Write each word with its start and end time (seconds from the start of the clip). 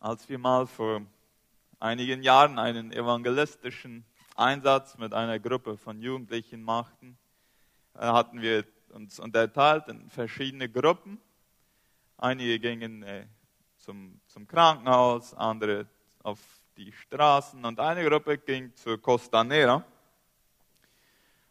als 0.00 0.28
wir 0.30 0.38
mal 0.38 0.66
vor 0.66 1.02
einigen 1.78 2.22
Jahren 2.22 2.58
einen 2.58 2.90
evangelistischen 2.90 4.04
Einsatz 4.34 4.96
mit 4.96 5.12
einer 5.12 5.38
Gruppe 5.38 5.76
von 5.76 6.00
Jugendlichen 6.00 6.62
machten, 6.62 7.18
äh, 7.94 8.00
hatten 8.00 8.40
wir 8.40 8.64
uns 8.94 9.20
unterteilt 9.20 9.88
in 9.88 10.08
verschiedene 10.08 10.70
Gruppen. 10.70 11.20
Einige 12.16 12.58
gingen 12.58 13.02
äh, 13.02 13.26
zum, 13.76 14.18
zum 14.26 14.48
Krankenhaus, 14.48 15.34
andere 15.34 15.86
auf 16.22 16.38
die 16.78 16.92
Straßen 16.92 17.62
und 17.62 17.78
eine 17.78 18.08
Gruppe 18.08 18.38
ging 18.38 18.74
zur 18.76 19.00
Costanera. 19.00 19.84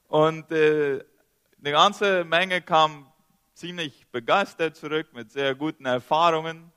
Und 0.07 0.51
äh, 0.51 1.03
eine 1.59 1.71
ganze 1.71 2.23
Menge 2.23 2.61
kam 2.63 3.11
ziemlich 3.53 4.07
begeistert 4.07 4.75
zurück 4.75 5.13
mit 5.13 5.31
sehr 5.31 5.53
guten 5.53 5.85
Erfahrungen. 5.85 6.71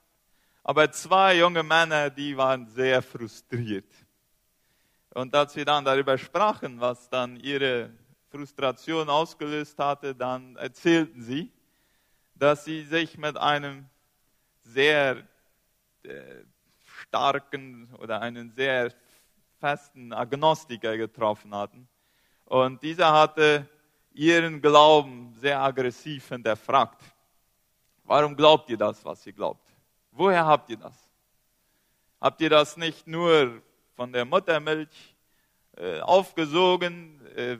Aber 0.64 0.90
zwei 0.92 1.38
junge 1.38 1.62
Männer, 1.62 2.10
die 2.10 2.36
waren 2.36 2.66
sehr 2.66 3.02
frustriert. 3.02 3.90
Und 5.10 5.34
als 5.34 5.56
wir 5.56 5.64
dann 5.64 5.84
darüber 5.84 6.16
sprachen, 6.16 6.80
was 6.80 7.08
dann 7.10 7.36
ihre 7.36 7.90
Frustration 8.30 9.10
ausgelöst 9.10 9.78
hatte, 9.78 10.14
dann 10.14 10.56
erzählten 10.56 11.22
sie, 11.22 11.52
dass 12.34 12.64
sie 12.64 12.82
sich 12.84 13.18
mit 13.18 13.36
einem 13.36 13.86
sehr 14.62 15.22
äh, 16.02 16.44
starken 16.84 17.92
oder 17.98 18.22
einen 18.22 18.50
sehr 18.52 18.92
festen 19.58 20.12
Agnostiker 20.12 20.96
getroffen 20.96 21.54
hatten. 21.54 21.88
Und 22.44 22.82
dieser 22.82 23.12
hatte 23.12 23.68
ihren 24.12 24.60
Glauben 24.60 25.34
sehr 25.34 25.60
aggressiv 25.60 26.28
hinterfragt. 26.28 27.02
Warum 28.04 28.36
glaubt 28.36 28.70
ihr 28.70 28.76
das, 28.76 29.04
was 29.04 29.26
ihr 29.26 29.32
glaubt? 29.32 29.71
Woher 30.12 30.44
habt 30.44 30.68
ihr 30.68 30.76
das? 30.76 31.08
Habt 32.20 32.40
ihr 32.42 32.50
das 32.50 32.76
nicht 32.76 33.06
nur 33.06 33.62
von 33.94 34.12
der 34.12 34.26
Muttermilch 34.26 35.16
äh, 35.76 36.00
aufgesogen? 36.00 37.24
Äh, 37.34 37.58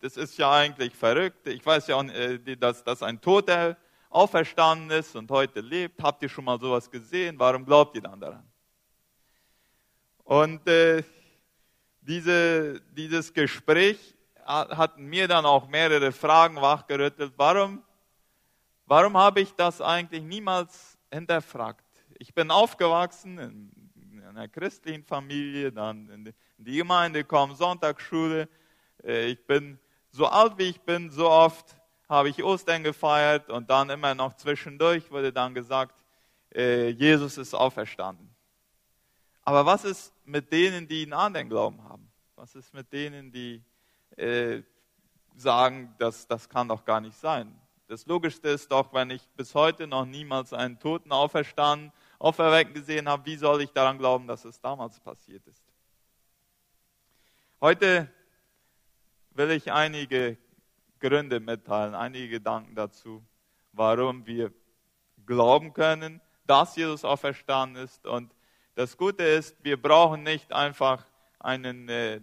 das 0.00 0.16
ist 0.16 0.38
ja 0.38 0.52
eigentlich 0.52 0.94
verrückt. 0.94 1.46
Ich 1.48 1.66
weiß 1.66 1.88
ja 1.88 1.96
auch, 1.96 2.04
äh, 2.04 2.38
dass, 2.56 2.84
dass 2.84 3.02
ein 3.02 3.20
Toter 3.20 3.76
auferstanden 4.10 4.90
ist 4.90 5.16
und 5.16 5.28
heute 5.30 5.60
lebt. 5.60 6.00
Habt 6.00 6.22
ihr 6.22 6.28
schon 6.28 6.44
mal 6.44 6.58
sowas 6.58 6.88
gesehen? 6.88 7.36
Warum 7.36 7.64
glaubt 7.64 7.96
ihr 7.96 8.02
dann 8.02 8.20
daran? 8.20 8.48
Und 10.22 10.66
äh, 10.68 11.02
diese, 12.00 12.80
dieses 12.92 13.34
Gespräch 13.34 14.14
hat 14.46 14.96
mir 14.98 15.26
dann 15.26 15.44
auch 15.44 15.66
mehrere 15.68 16.12
Fragen 16.12 16.56
wachgerüttelt. 16.56 17.32
Warum, 17.36 17.82
warum 18.86 19.16
habe 19.16 19.40
ich 19.40 19.52
das 19.54 19.80
eigentlich 19.80 20.22
niemals 20.22 20.96
hinterfragt? 21.12 21.87
Ich 22.20 22.34
bin 22.34 22.50
aufgewachsen 22.50 23.38
in, 23.38 23.70
in 24.12 24.24
einer 24.24 24.48
christlichen 24.48 25.04
Familie, 25.04 25.70
dann 25.70 26.08
in 26.08 26.34
die 26.56 26.76
Gemeinde 26.76 27.20
gekommen, 27.20 27.54
Sonntagsschule. 27.54 28.48
Äh, 29.04 29.26
ich 29.26 29.46
bin 29.46 29.78
so 30.10 30.26
alt 30.26 30.58
wie 30.58 30.64
ich 30.64 30.80
bin, 30.80 31.10
so 31.12 31.30
oft 31.30 31.76
habe 32.08 32.28
ich 32.28 32.42
Ostern 32.42 32.82
gefeiert 32.82 33.50
und 33.50 33.70
dann 33.70 33.90
immer 33.90 34.16
noch 34.16 34.34
zwischendurch 34.34 35.08
wurde 35.12 35.32
dann 35.32 35.54
gesagt, 35.54 35.94
äh, 36.52 36.88
Jesus 36.88 37.38
ist 37.38 37.54
auferstanden. 37.54 38.28
Aber 39.44 39.64
was 39.64 39.84
ist 39.84 40.12
mit 40.24 40.52
denen, 40.52 40.88
die 40.88 41.04
einen 41.04 41.12
anderen 41.12 41.48
Glauben 41.48 41.84
haben? 41.84 42.10
Was 42.34 42.56
ist 42.56 42.74
mit 42.74 42.92
denen, 42.92 43.30
die 43.30 43.62
äh, 44.16 44.62
sagen, 45.36 45.94
dass 45.98 46.26
das 46.26 46.48
kann 46.48 46.66
doch 46.66 46.84
gar 46.84 47.00
nicht 47.00 47.16
sein? 47.16 47.56
Das 47.86 48.06
Logischste 48.06 48.48
ist 48.48 48.72
doch, 48.72 48.92
wenn 48.92 49.10
ich 49.10 49.22
bis 49.36 49.54
heute 49.54 49.86
noch 49.86 50.04
niemals 50.04 50.52
einen 50.52 50.78
Toten 50.78 51.12
auferstanden, 51.12 51.92
auferweckt 52.18 52.74
gesehen 52.74 53.08
habe, 53.08 53.26
wie 53.26 53.36
soll 53.36 53.62
ich 53.62 53.70
daran 53.70 53.98
glauben, 53.98 54.26
dass 54.26 54.44
es 54.44 54.60
damals 54.60 54.98
passiert 55.00 55.46
ist? 55.46 55.62
Heute 57.60 58.08
will 59.30 59.50
ich 59.50 59.72
einige 59.72 60.36
Gründe 61.00 61.40
mitteilen, 61.40 61.94
einige 61.94 62.28
Gedanken 62.28 62.74
dazu, 62.74 63.24
warum 63.72 64.26
wir 64.26 64.52
glauben 65.26 65.72
können, 65.72 66.20
dass 66.46 66.76
Jesus 66.76 67.04
auferstanden 67.04 67.82
ist. 67.82 68.06
Und 68.06 68.34
das 68.74 68.96
Gute 68.96 69.22
ist, 69.22 69.56
wir 69.62 69.80
brauchen 69.80 70.22
nicht 70.22 70.52
einfach 70.52 71.04
einen, 71.38 71.88
äh, 71.88 72.20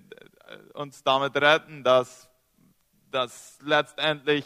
uns 0.73 1.03
damit 1.03 1.35
retten, 1.35 1.83
dass 1.83 2.29
das 3.11 3.59
letztendlich, 3.61 4.45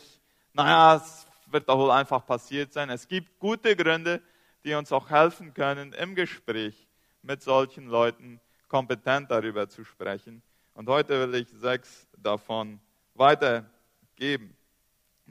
naja, 0.54 0.96
es 0.96 1.26
wird 1.48 1.68
doch 1.68 1.78
wohl 1.78 1.92
einfach 1.92 2.26
passiert 2.26 2.74
sein. 2.74 2.90
Es 2.90 3.08
gibt 3.08 3.40
gute 3.40 3.76
Gründe, 3.76 4.22
die 4.64 4.74
uns 4.74 4.92
auch 4.92 5.10
helfen 5.10 5.54
können, 5.54 5.94
im 5.94 6.16
Gespräch 6.16 6.88
mit 7.22 7.42
solchen 7.42 7.88
Leuten 7.88 8.40
kompetent 8.68 9.30
darüber 9.32 9.68
zu 9.68 9.84
sprechen. 9.84 10.42
Und 10.74 10.88
heute 10.88 11.20
will 11.20 11.42
ich 11.42 11.50
sechs 11.50 12.08
davon 12.18 12.80
weitergeben. 13.14 14.56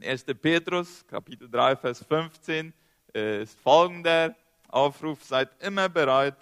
1. 0.01 0.25
Petrus, 0.41 1.05
Kapitel 1.07 1.49
3, 1.49 1.75
Vers 1.75 2.03
15 2.03 2.73
äh, 3.13 3.43
ist 3.43 3.59
folgender 3.59 4.35
Aufruf, 4.67 5.23
seid 5.23 5.49
immer 5.59 5.89
bereit, 5.89 6.37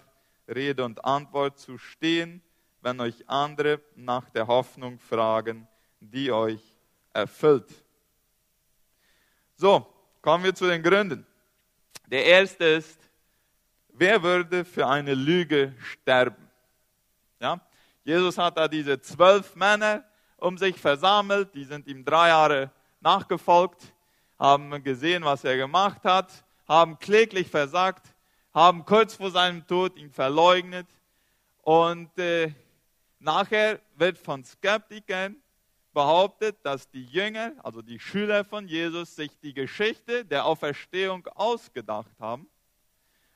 Rede 0.46 0.84
und 0.84 1.04
Antwort 1.04 1.58
zu 1.58 1.78
stehen, 1.78 2.42
wenn 2.80 3.00
euch 3.00 3.28
andere 3.28 3.80
nach 3.96 4.28
der 4.30 4.46
Hoffnung 4.46 4.98
fragen, 4.98 5.66
die 6.00 6.30
euch 6.30 6.60
erfüllt. 7.12 7.68
So, 9.56 9.86
kommen 10.22 10.44
wir 10.44 10.54
zu 10.54 10.66
den 10.66 10.82
Gründen. 10.82 11.26
Der 12.10 12.24
erste 12.24 12.64
ist, 12.64 12.98
wer 13.88 14.22
würde 14.22 14.64
für 14.64 14.86
eine 14.86 15.12
Lüge 15.12 15.74
sterben? 15.78 16.48
Ja? 17.38 17.60
Jesus 18.02 18.38
hat 18.38 18.56
da 18.56 18.66
diese 18.66 18.98
zwölf 19.02 19.54
Männer 19.54 20.02
um 20.38 20.56
sich 20.56 20.76
versammelt, 20.76 21.54
die 21.54 21.64
sind 21.64 21.86
ihm 21.86 22.06
drei 22.06 22.28
Jahre 22.28 22.70
nachgefolgt, 23.00 23.92
haben 24.38 24.82
gesehen, 24.82 25.22
was 25.22 25.44
er 25.44 25.58
gemacht 25.58 26.02
hat, 26.04 26.32
haben 26.66 26.98
kläglich 26.98 27.48
versagt, 27.48 28.06
haben 28.54 28.86
kurz 28.86 29.14
vor 29.14 29.30
seinem 29.30 29.66
Tod 29.66 29.98
ihn 29.98 30.10
verleugnet 30.10 30.86
und 31.60 32.18
äh, 32.18 32.54
nachher 33.18 33.80
wird 33.96 34.16
von 34.16 34.44
Skeptikern 34.44 35.36
behauptet, 35.98 36.64
dass 36.64 36.88
die 36.88 37.06
Jünger, 37.06 37.54
also 37.64 37.82
die 37.82 37.98
Schüler 37.98 38.44
von 38.44 38.68
Jesus, 38.68 39.16
sich 39.16 39.36
die 39.40 39.52
Geschichte 39.52 40.24
der 40.24 40.44
Auferstehung 40.44 41.26
ausgedacht 41.34 42.14
haben, 42.20 42.46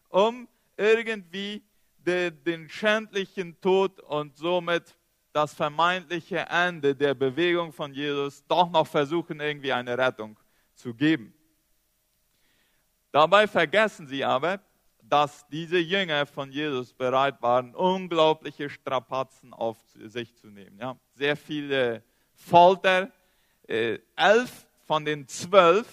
um 0.08 0.46
irgendwie 0.76 1.64
den, 1.96 2.44
den 2.44 2.68
schändlichen 2.68 3.60
Tod 3.60 3.98
und 3.98 4.36
somit 4.36 4.96
das 5.32 5.52
vermeintliche 5.54 6.46
Ende 6.48 6.94
der 6.94 7.14
Bewegung 7.14 7.72
von 7.72 7.92
Jesus 7.92 8.46
doch 8.46 8.70
noch 8.70 8.86
versuchen, 8.86 9.40
irgendwie 9.40 9.72
eine 9.72 9.98
Rettung 9.98 10.38
zu 10.76 10.94
geben. 10.94 11.34
Dabei 13.10 13.48
vergessen 13.48 14.06
sie 14.06 14.24
aber, 14.24 14.60
dass 15.02 15.48
diese 15.48 15.78
Jünger 15.78 16.26
von 16.26 16.52
Jesus 16.52 16.94
bereit 16.94 17.42
waren, 17.42 17.74
unglaubliche 17.74 18.70
Strapazen 18.70 19.52
auf 19.52 19.78
sich 19.96 20.36
zu 20.36 20.46
nehmen. 20.46 20.78
Ja, 20.78 20.96
sehr 21.10 21.36
viele 21.36 22.04
Folter. 22.34 23.10
Äh, 23.68 23.98
elf 24.16 24.66
von 24.86 25.04
den 25.04 25.26
zwölf 25.28 25.86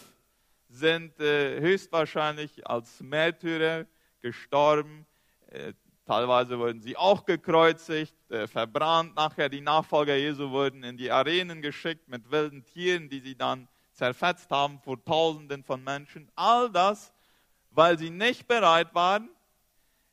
sind 0.69 1.19
äh, 1.19 1.59
höchstwahrscheinlich 1.59 2.65
als 2.67 3.01
Märtyrer 3.01 3.85
gestorben. 4.21 5.05
Äh, 5.47 5.73
Teilweise 6.09 6.57
wurden 6.57 6.81
sie 6.81 6.97
auch 6.97 7.23
gekreuzigt, 7.23 8.15
äh, 8.31 8.47
verbrannt. 8.47 9.15
Nachher 9.15 9.47
die 9.47 9.61
Nachfolger 9.61 10.15
Jesu 10.15 10.49
wurden 10.49 10.83
in 10.83 10.97
die 10.97 11.11
Arenen 11.11 11.61
geschickt 11.61 12.07
mit 12.07 12.31
wilden 12.31 12.65
Tieren, 12.65 13.09
die 13.09 13.19
sie 13.19 13.35
dann 13.35 13.67
zerfetzt 13.91 14.49
haben 14.49 14.79
vor 14.79 15.05
Tausenden 15.05 15.63
von 15.63 15.83
Menschen. 15.83 16.31
All 16.33 16.71
das, 16.71 17.13
weil 17.69 17.99
sie 17.99 18.09
nicht 18.09 18.47
bereit 18.47 18.95
waren, 18.95 19.29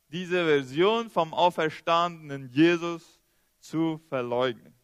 diese 0.09 0.45
Version 0.45 1.09
vom 1.09 1.33
auferstandenen 1.33 2.51
Jesus 2.51 3.19
zu 3.59 3.99
verleugnen. 4.11 4.75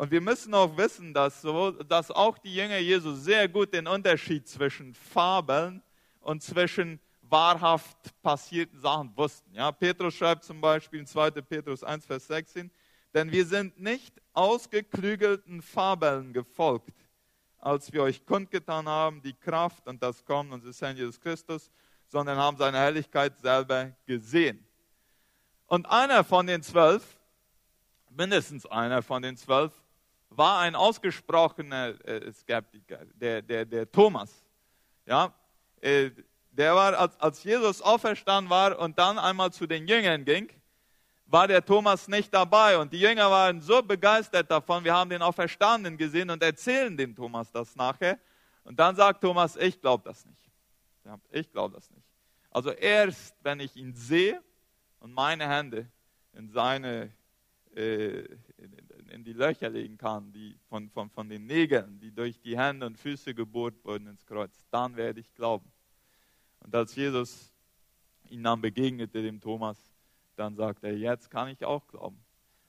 Und 0.00 0.10
wir 0.10 0.22
müssen 0.22 0.54
auch 0.54 0.78
wissen, 0.78 1.12
dass, 1.12 1.42
so, 1.42 1.72
dass 1.72 2.10
auch 2.10 2.38
die 2.38 2.54
Jünger 2.54 2.78
Jesu 2.78 3.12
sehr 3.12 3.46
gut 3.46 3.74
den 3.74 3.86
Unterschied 3.86 4.48
zwischen 4.48 4.94
Fabeln 4.94 5.82
und 6.20 6.42
zwischen 6.42 6.98
wahrhaft 7.20 7.98
passierten 8.22 8.80
Sachen 8.80 9.14
wussten. 9.14 9.54
Ja, 9.54 9.70
Petrus 9.70 10.14
schreibt 10.14 10.44
zum 10.44 10.58
Beispiel 10.58 11.00
in 11.00 11.06
2. 11.06 11.32
Petrus 11.42 11.84
1, 11.84 12.06
Vers 12.06 12.28
16, 12.28 12.70
denn 13.12 13.30
wir 13.30 13.44
sind 13.44 13.78
nicht 13.78 14.14
ausgeklügelten 14.32 15.60
Fabeln 15.60 16.32
gefolgt, 16.32 16.96
als 17.58 17.92
wir 17.92 18.02
euch 18.02 18.24
kundgetan 18.24 18.88
haben, 18.88 19.20
die 19.20 19.34
Kraft 19.34 19.86
und 19.86 20.02
das 20.02 20.24
Kommen 20.24 20.50
unseres 20.52 20.80
Herrn 20.80 20.96
Jesus 20.96 21.20
Christus, 21.20 21.70
sondern 22.08 22.38
haben 22.38 22.56
seine 22.56 22.78
Herrlichkeit 22.78 23.38
selber 23.38 23.92
gesehen. 24.06 24.66
Und 25.66 25.84
einer 25.90 26.24
von 26.24 26.46
den 26.46 26.62
zwölf, 26.62 27.18
mindestens 28.08 28.64
einer 28.64 29.02
von 29.02 29.20
den 29.20 29.36
zwölf, 29.36 29.74
war 30.30 30.60
ein 30.60 30.74
ausgesprochener 30.74 31.94
äh, 32.06 32.32
Skeptiker, 32.32 33.04
der, 33.14 33.42
der, 33.42 33.64
der 33.64 33.90
Thomas. 33.90 34.44
Ja, 35.06 35.34
äh, 35.80 36.10
der 36.50 36.74
war, 36.74 36.98
als, 36.98 37.18
als 37.20 37.44
Jesus 37.44 37.82
auferstanden 37.82 38.50
war 38.50 38.78
und 38.78 38.98
dann 38.98 39.18
einmal 39.18 39.52
zu 39.52 39.66
den 39.66 39.86
Jüngern 39.86 40.24
ging, 40.24 40.48
war 41.26 41.46
der 41.46 41.64
Thomas 41.64 42.08
nicht 42.08 42.32
dabei. 42.34 42.76
Und 42.78 42.92
die 42.92 43.00
Jünger 43.00 43.30
waren 43.30 43.60
so 43.60 43.82
begeistert 43.82 44.50
davon, 44.50 44.84
wir 44.84 44.94
haben 44.94 45.10
den 45.10 45.22
Auferstandenen 45.22 45.96
gesehen 45.96 46.30
und 46.30 46.42
erzählen 46.42 46.96
dem 46.96 47.14
Thomas 47.14 47.50
das 47.52 47.76
nachher. 47.76 48.18
Und 48.64 48.78
dann 48.78 48.96
sagt 48.96 49.20
Thomas, 49.20 49.56
ich 49.56 49.80
glaube 49.80 50.04
das 50.04 50.24
nicht. 50.26 50.50
Ich 51.30 51.50
glaube 51.50 51.74
das 51.74 51.90
nicht. 51.90 52.06
Also 52.50 52.70
erst, 52.70 53.36
wenn 53.42 53.60
ich 53.60 53.76
ihn 53.76 53.94
sehe 53.94 54.42
und 54.98 55.12
meine 55.12 55.48
Hände 55.48 55.88
in 56.32 56.50
seine 56.50 57.12
äh, 57.74 58.24
in, 59.10 59.24
die 59.24 59.32
Löcher 59.32 59.68
legen 59.68 59.98
kann, 59.98 60.32
die 60.32 60.56
von, 60.68 60.88
von, 60.90 61.10
von 61.10 61.28
den 61.28 61.46
Nägeln, 61.46 62.00
die 62.00 62.12
durch 62.12 62.40
die 62.40 62.56
Hände 62.58 62.86
und 62.86 62.96
Füße 62.98 63.34
gebohrt 63.34 63.74
wurden 63.84 64.06
ins 64.06 64.24
Kreuz, 64.26 64.52
dann 64.70 64.96
werde 64.96 65.20
ich 65.20 65.34
glauben. 65.34 65.70
Und 66.60 66.74
als 66.74 66.94
Jesus 66.94 67.52
ihn 68.28 68.42
dann 68.42 68.60
begegnete, 68.60 69.22
dem 69.22 69.40
Thomas, 69.40 69.78
dann 70.36 70.54
sagt 70.54 70.84
er, 70.84 70.96
jetzt 70.96 71.30
kann 71.30 71.48
ich 71.48 71.64
auch 71.64 71.86
glauben. 71.88 72.18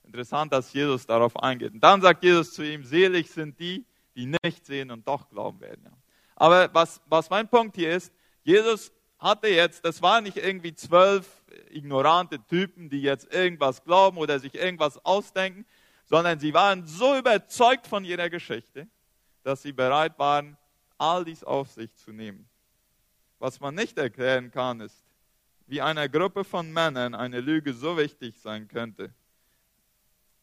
Interessant, 0.03 0.51
dass 0.51 0.73
Jesus 0.73 1.05
darauf 1.05 1.38
eingeht. 1.38 1.73
Und 1.73 1.81
dann 1.81 2.01
sagt 2.01 2.23
Jesus 2.23 2.53
zu 2.53 2.63
ihm, 2.63 2.83
selig 2.83 3.29
sind 3.31 3.59
die, 3.59 3.85
die 4.15 4.25
nicht 4.44 4.65
sehen 4.65 4.91
und 4.91 5.07
doch 5.07 5.29
glauben 5.29 5.61
werden. 5.61 5.87
Aber 6.35 6.73
was, 6.73 7.01
was 7.05 7.29
mein 7.29 7.47
Punkt 7.47 7.75
hier 7.75 7.95
ist, 7.95 8.11
Jesus 8.44 8.91
hatte 9.19 9.47
jetzt, 9.47 9.85
das 9.85 10.01
waren 10.01 10.23
nicht 10.23 10.37
irgendwie 10.37 10.73
zwölf 10.73 11.44
ignorante 11.69 12.39
Typen, 12.47 12.89
die 12.89 13.01
jetzt 13.01 13.31
irgendwas 13.33 13.83
glauben 13.83 14.17
oder 14.17 14.39
sich 14.39 14.55
irgendwas 14.55 14.97
ausdenken, 15.05 15.65
sondern 16.11 16.39
sie 16.39 16.53
waren 16.53 16.85
so 16.85 17.17
überzeugt 17.17 17.87
von 17.87 18.03
ihrer 18.03 18.29
Geschichte, 18.29 18.85
dass 19.43 19.61
sie 19.61 19.71
bereit 19.71 20.19
waren, 20.19 20.57
all 20.97 21.23
dies 21.23 21.41
auf 21.41 21.71
sich 21.71 21.95
zu 21.95 22.11
nehmen. 22.11 22.49
Was 23.39 23.61
man 23.61 23.75
nicht 23.75 23.97
erklären 23.97 24.51
kann, 24.51 24.81
ist, 24.81 25.05
wie 25.67 25.79
einer 25.79 26.09
Gruppe 26.09 26.43
von 26.43 26.69
Männern 26.69 27.15
eine 27.15 27.39
Lüge 27.39 27.73
so 27.73 27.95
wichtig 27.95 28.37
sein 28.37 28.67
könnte, 28.67 29.13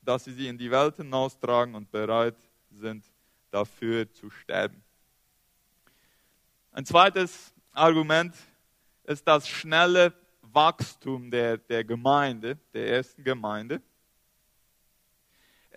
dass 0.00 0.24
sie 0.24 0.32
sie 0.32 0.48
in 0.48 0.56
die 0.56 0.70
Welt 0.70 0.96
hinaustragen 0.96 1.74
und 1.74 1.90
bereit 1.90 2.36
sind, 2.70 3.04
dafür 3.50 4.10
zu 4.10 4.30
sterben. 4.30 4.82
Ein 6.72 6.86
zweites 6.86 7.52
Argument 7.72 8.34
ist 9.04 9.28
das 9.28 9.46
schnelle 9.46 10.14
Wachstum 10.40 11.30
der, 11.30 11.58
der 11.58 11.84
Gemeinde, 11.84 12.56
der 12.72 12.88
ersten 12.88 13.22
Gemeinde. 13.22 13.82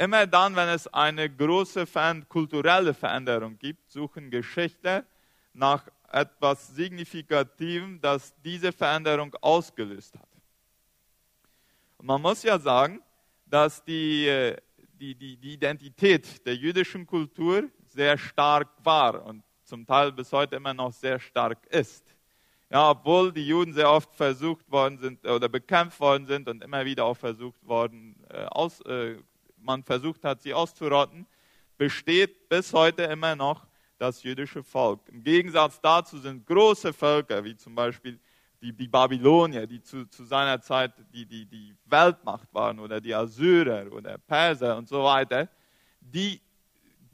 Immer 0.01 0.25
dann, 0.25 0.55
wenn 0.55 0.69
es 0.69 0.87
eine 0.87 1.29
große 1.29 1.85
kulturelle 2.27 2.91
Veränderung 2.91 3.59
gibt, 3.59 3.87
suchen 3.91 4.31
Geschichte 4.31 5.05
nach 5.53 5.87
etwas 6.11 6.69
Signifikativem, 6.69 8.01
das 8.01 8.33
diese 8.43 8.71
Veränderung 8.71 9.35
ausgelöst 9.41 10.17
hat. 10.17 10.27
Und 11.99 12.07
man 12.07 12.19
muss 12.19 12.41
ja 12.41 12.57
sagen, 12.57 13.03
dass 13.45 13.83
die, 13.83 14.25
äh, 14.25 14.57
die, 14.99 15.13
die, 15.13 15.37
die 15.37 15.53
Identität 15.53 16.43
der 16.47 16.55
jüdischen 16.55 17.05
Kultur 17.05 17.69
sehr 17.85 18.17
stark 18.17 18.69
war 18.83 19.23
und 19.23 19.43
zum 19.65 19.85
Teil 19.85 20.11
bis 20.11 20.33
heute 20.33 20.55
immer 20.55 20.73
noch 20.73 20.93
sehr 20.93 21.19
stark 21.19 21.63
ist. 21.67 22.03
Ja, 22.71 22.89
obwohl 22.89 23.31
die 23.31 23.45
Juden 23.45 23.71
sehr 23.71 23.91
oft 23.91 24.11
versucht 24.15 24.71
worden 24.71 24.97
sind 24.97 25.27
oder 25.27 25.47
bekämpft 25.47 25.99
worden 25.99 26.25
sind 26.25 26.49
und 26.49 26.63
immer 26.63 26.85
wieder 26.85 27.05
auch 27.05 27.17
versucht 27.17 27.63
worden, 27.67 28.15
äh, 28.29 28.45
aus, 28.45 28.81
äh, 28.81 29.17
man 29.61 29.83
versucht 29.83 30.23
hat, 30.23 30.41
sie 30.41 30.53
auszurotten, 30.53 31.25
besteht 31.77 32.49
bis 32.49 32.73
heute 32.73 33.03
immer 33.03 33.35
noch 33.35 33.67
das 33.97 34.23
jüdische 34.23 34.63
Volk. 34.63 35.07
Im 35.09 35.23
Gegensatz 35.23 35.79
dazu 35.79 36.17
sind 36.17 36.45
große 36.45 36.91
Völker, 36.91 37.43
wie 37.43 37.55
zum 37.55 37.75
Beispiel 37.75 38.19
die, 38.61 38.73
die 38.73 38.87
Babylonier, 38.87 39.65
die 39.67 39.81
zu, 39.81 40.05
zu 40.05 40.23
seiner 40.23 40.61
Zeit 40.61 40.93
die, 41.13 41.25
die, 41.25 41.45
die 41.45 41.75
Weltmacht 41.85 42.53
waren, 42.53 42.79
oder 42.79 43.01
die 43.01 43.13
Assyrer 43.13 43.91
oder 43.91 44.17
Perser 44.17 44.77
und 44.77 44.87
so 44.87 45.03
weiter, 45.03 45.49
die 45.99 46.41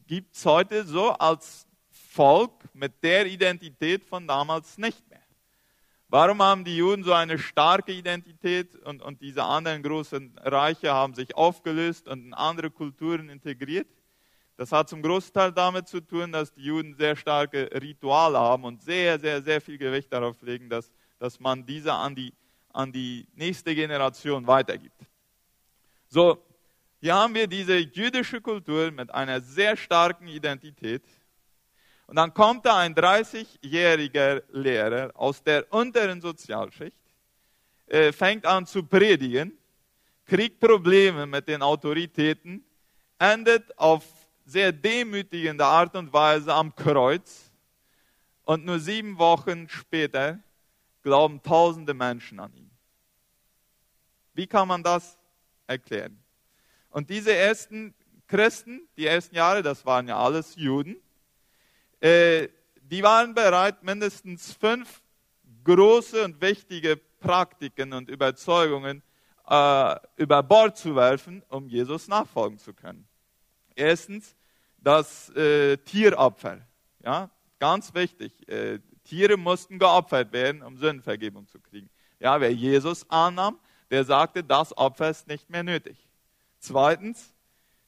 gibt 0.05 0.35
es 0.35 0.45
heute 0.45 0.85
so 0.85 1.11
als 1.11 1.67
Volk 1.89 2.63
mit 2.73 3.03
der 3.03 3.25
Identität 3.25 4.03
von 4.03 4.27
damals 4.27 4.77
nicht 4.77 5.07
mehr. 5.09 5.16
Warum 6.09 6.41
haben 6.41 6.63
die 6.63 6.77
Juden 6.77 7.03
so 7.03 7.11
eine 7.11 7.37
starke 7.37 7.91
Identität 7.91 8.75
und, 8.85 9.01
und 9.01 9.21
diese 9.21 9.43
anderen 9.43 9.83
großen 9.83 10.37
Reiche 10.37 10.93
haben 10.93 11.13
sich 11.13 11.35
aufgelöst 11.35 12.07
und 12.07 12.27
in 12.27 12.33
andere 12.33 12.71
Kulturen 12.71 13.27
integriert? 13.27 13.87
Das 14.55 14.71
hat 14.71 14.87
zum 14.87 15.01
Großteil 15.01 15.51
damit 15.51 15.89
zu 15.89 15.99
tun, 15.99 16.31
dass 16.31 16.53
die 16.53 16.63
Juden 16.63 16.95
sehr 16.95 17.15
starke 17.15 17.69
Rituale 17.73 18.39
haben 18.39 18.63
und 18.63 18.81
sehr, 18.81 19.19
sehr, 19.19 19.41
sehr 19.41 19.59
viel 19.59 19.77
Gewicht 19.77 20.11
darauf 20.11 20.41
legen, 20.41 20.69
dass, 20.69 20.91
dass 21.19 21.39
man 21.41 21.65
diese 21.65 21.93
an 21.93 22.15
die, 22.15 22.33
an 22.71 22.91
die 22.91 23.27
nächste 23.35 23.75
Generation 23.75 24.47
weitergibt. 24.47 25.01
So, 26.07 26.41
hier 27.01 27.15
haben 27.15 27.35
wir 27.35 27.47
diese 27.47 27.77
jüdische 27.77 28.39
Kultur 28.39 28.91
mit 28.91 29.13
einer 29.13 29.41
sehr 29.41 29.75
starken 29.75 30.27
Identität 30.27 31.03
und 32.07 32.15
dann 32.15 32.33
kommt 32.33 32.65
da 32.65 32.77
ein 32.77 32.95
30-jähriger 32.95 34.41
Lehrer 34.51 35.11
aus 35.13 35.43
der 35.43 35.71
unteren 35.71 36.21
Sozialschicht, 36.21 36.97
äh, 37.87 38.13
fängt 38.13 38.45
an 38.45 38.65
zu 38.65 38.83
predigen, 38.83 39.57
kriegt 40.25 40.59
Probleme 40.59 41.25
mit 41.25 41.47
den 41.47 41.61
Autoritäten, 41.61 42.63
endet 43.19 43.77
auf 43.77 44.05
sehr 44.45 44.71
demütigende 44.71 45.65
Art 45.65 45.95
und 45.95 46.11
Weise 46.13 46.53
am 46.53 46.73
Kreuz 46.73 47.51
und 48.45 48.65
nur 48.65 48.79
sieben 48.79 49.17
Wochen 49.17 49.67
später 49.67 50.39
glauben 51.03 51.43
tausende 51.43 51.93
Menschen 51.93 52.39
an 52.39 52.53
ihn. 52.53 52.71
Wie 54.33 54.47
kann 54.47 54.69
man 54.69 54.81
das 54.81 55.17
erklären? 55.65 56.17
Und 56.89 57.09
diese 57.09 57.33
ersten 57.33 57.93
Christen, 58.27 58.87
die 58.95 59.05
ersten 59.05 59.35
Jahre, 59.35 59.61
das 59.61 59.85
waren 59.85 60.07
ja 60.07 60.17
alles 60.17 60.55
Juden, 60.55 61.01
äh, 61.99 62.47
die 62.81 63.03
waren 63.03 63.33
bereit, 63.33 63.83
mindestens 63.83 64.53
fünf 64.53 65.01
große 65.63 66.23
und 66.23 66.39
wichtige 66.41 66.97
Praktiken 67.19 67.93
und 67.93 68.09
Überzeugungen 68.09 69.03
äh, 69.47 69.95
über 70.15 70.43
Bord 70.43 70.77
zu 70.77 70.95
werfen, 70.95 71.43
um 71.49 71.67
Jesus 71.67 72.07
nachfolgen 72.07 72.57
zu 72.57 72.73
können. 72.73 73.07
Erstens 73.75 74.35
das 74.77 75.29
äh, 75.35 75.77
Tieropfer. 75.77 76.59
Ja, 77.03 77.29
ganz 77.59 77.93
wichtig. 77.93 78.47
Äh, 78.47 78.79
Tiere 79.03 79.37
mussten 79.37 79.79
geopfert 79.79 80.31
werden, 80.31 80.61
um 80.61 80.77
Sündenvergebung 80.77 81.47
zu 81.47 81.59
kriegen. 81.59 81.89
Ja, 82.19 82.39
wer 82.41 82.53
Jesus 82.53 83.09
annahm, 83.09 83.59
der 83.89 84.03
sagte, 84.03 84.43
das 84.43 84.75
Opfer 84.75 85.09
ist 85.09 85.27
nicht 85.27 85.49
mehr 85.49 85.63
nötig. 85.63 85.97
Zweitens 86.59 87.33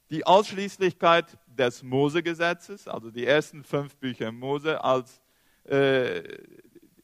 die 0.09 0.25
Ausschließlichkeit 0.25 1.37
des 1.47 1.83
Mose-Gesetzes, 1.83 2.87
also 2.87 3.11
die 3.11 3.25
ersten 3.25 3.63
fünf 3.63 3.95
Bücher 3.97 4.31
Mose, 4.31 4.83
als 4.83 5.21
äh, 5.65 6.23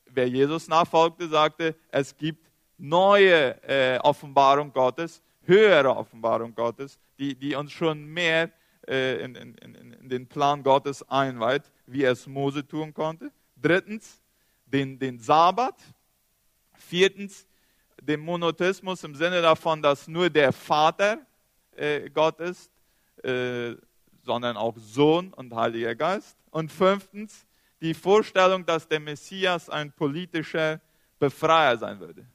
wer 0.07 0.27
Jesus 0.27 0.67
nachfolgte, 0.67 1.27
sagte, 1.27 1.75
es 1.89 2.15
gibt 2.17 2.49
neue 2.77 3.61
äh, 3.63 3.99
Offenbarung 3.99 4.71
Gottes, 4.73 5.21
höhere 5.43 5.95
Offenbarung 5.95 6.55
Gottes, 6.55 6.99
die, 7.19 7.35
die 7.35 7.55
uns 7.55 7.71
schon 7.71 8.05
mehr 8.05 8.51
äh, 8.87 9.23
in, 9.23 9.35
in, 9.35 9.55
in, 9.55 10.09
den 10.09 10.27
Plan 10.27 10.63
Gottes 10.63 11.07
einweiht, 11.09 11.63
wie 11.85 12.03
es 12.03 12.27
Mose 12.27 12.65
tun 12.65 12.93
konnte. 12.93 13.31
Drittens, 13.55 14.21
den, 14.65 14.99
den 14.99 15.19
Sabbat. 15.19 15.75
Viertens, 16.73 17.47
den 18.01 18.19
Monotheismus 18.19 19.03
im 19.03 19.15
Sinne 19.15 19.41
davon, 19.41 19.81
dass 19.81 20.07
nur 20.07 20.29
der 20.29 20.51
Vater 20.51 21.19
äh, 21.75 22.09
Gott 22.09 22.39
ist, 22.39 22.71
äh, 23.23 23.75
sondern 24.23 24.57
auch 24.57 24.75
Sohn 24.77 25.33
und 25.33 25.53
Heiliger 25.53 25.95
Geist. 25.95 26.37
Und 26.49 26.71
fünftens, 26.71 27.45
die 27.81 27.93
Vorstellung, 27.93 28.65
dass 28.65 28.87
der 28.87 28.99
Messias 28.99 29.69
ein 29.69 29.91
politischer 29.91 30.81
Befreier 31.19 31.77
sein 31.77 31.99
würde. 31.99 32.25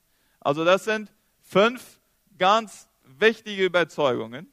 Also 0.40 0.64
das 0.64 0.84
sind 0.84 1.12
fünf 1.40 2.00
ganz 2.38 2.88
wichtige 3.18 3.64
Überzeugungen, 3.64 4.50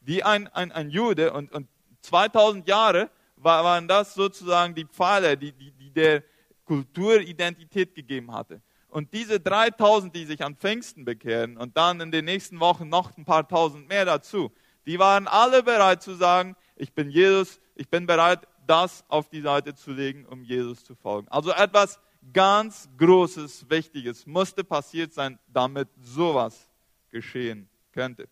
die 0.00 0.24
ein, 0.24 0.48
ein, 0.48 0.72
ein 0.72 0.90
Jude 0.90 1.32
und, 1.32 1.52
und 1.52 1.68
2000 2.02 2.66
Jahre 2.66 3.10
waren 3.36 3.86
das 3.86 4.14
sozusagen 4.14 4.74
die 4.74 4.84
Pfeiler, 4.84 5.36
die, 5.36 5.52
die, 5.52 5.70
die 5.72 5.90
der 5.90 6.22
Kulturidentität 6.64 7.94
gegeben 7.94 8.32
hatte. 8.32 8.60
Und 8.88 9.12
diese 9.12 9.38
3000, 9.38 10.14
die 10.14 10.24
sich 10.24 10.42
an 10.42 10.56
Pfingsten 10.56 11.04
bekehren 11.04 11.56
und 11.56 11.76
dann 11.76 12.00
in 12.00 12.10
den 12.10 12.24
nächsten 12.24 12.58
Wochen 12.58 12.88
noch 12.88 13.16
ein 13.16 13.24
paar 13.24 13.46
tausend 13.46 13.88
mehr 13.88 14.04
dazu, 14.04 14.52
die 14.86 14.98
waren 14.98 15.26
alle 15.26 15.62
bereit 15.62 16.02
zu 16.02 16.14
sagen, 16.14 16.56
ich 16.76 16.92
bin 16.92 17.10
Jesus, 17.10 17.60
ich 17.74 17.88
bin 17.88 18.06
bereit, 18.06 18.46
das 18.66 19.04
auf 19.08 19.28
die 19.28 19.40
Seite 19.40 19.74
zu 19.74 19.92
legen, 19.92 20.24
um 20.26 20.42
Jesus 20.42 20.84
zu 20.84 20.94
folgen. 20.94 21.28
Also 21.28 21.52
etwas 21.52 21.98
ganz 22.32 22.88
Großes, 22.96 23.68
Wichtiges 23.68 24.26
musste 24.26 24.64
passiert 24.64 25.12
sein, 25.12 25.38
damit 25.48 25.88
sowas 26.00 26.68
geschehen 27.10 27.68
könnte. 27.92 28.28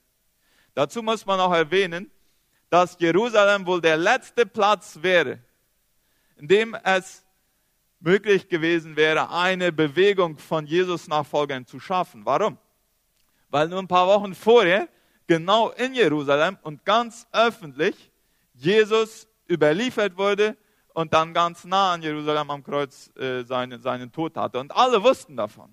Dazu 0.75 1.03
muss 1.03 1.27
man 1.27 1.41
auch 1.41 1.53
erwähnen, 1.53 2.11
dass 2.71 2.97
Jerusalem 2.99 3.67
wohl 3.67 3.81
der 3.81 3.97
letzte 3.97 4.47
Platz 4.47 4.99
wäre, 5.01 5.41
in 6.37 6.47
dem 6.47 6.75
es 6.85 7.25
möglich 8.01 8.49
gewesen 8.49 8.95
wäre, 8.97 9.31
eine 9.31 9.73
Bewegung 9.73 10.39
von 10.39 10.67
Jesus-Nachfolgern 10.67 11.67
zu 11.67 11.81
schaffen. 11.81 12.25
Warum? 12.25 12.59
Weil 13.51 13.69
nur 13.69 13.81
ein 13.81 13.89
paar 13.89 14.07
Wochen 14.07 14.35
vorher, 14.35 14.89
genau 15.29 15.71
in 15.71 15.95
Jerusalem 15.95 16.59
und 16.63 16.85
ganz 16.85 17.29
öffentlich, 17.31 18.11
Jesus 18.55 19.29
überliefert 19.49 20.17
wurde 20.17 20.57
und 20.95 21.15
dann 21.15 21.33
ganz 21.33 21.65
nah 21.65 21.93
an 21.93 22.03
Jerusalem 22.03 22.51
am 22.51 22.65
Kreuz 22.65 23.15
äh, 23.17 23.45
seinen, 23.45 23.81
seinen 23.81 24.11
Tod 24.11 24.37
hatte. 24.37 24.59
Und 24.59 24.73
alle 24.73 25.01
wussten 25.01 25.37
davon. 25.37 25.73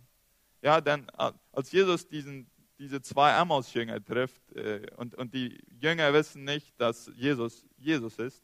Ja, 0.62 0.80
denn 0.82 1.08
äh, 1.18 1.32
als 1.52 1.72
Jesus 1.72 2.08
diesen, 2.08 2.48
diese 2.78 3.02
zwei 3.02 3.32
Emmaus-Jünger 3.32 4.04
trifft 4.04 4.52
äh, 4.52 4.86
und, 4.98 5.16
und 5.16 5.34
die 5.34 5.60
Jünger 5.80 6.14
wissen 6.14 6.44
nicht, 6.44 6.80
dass 6.80 7.10
Jesus 7.16 7.66
Jesus 7.78 8.20
ist, 8.20 8.44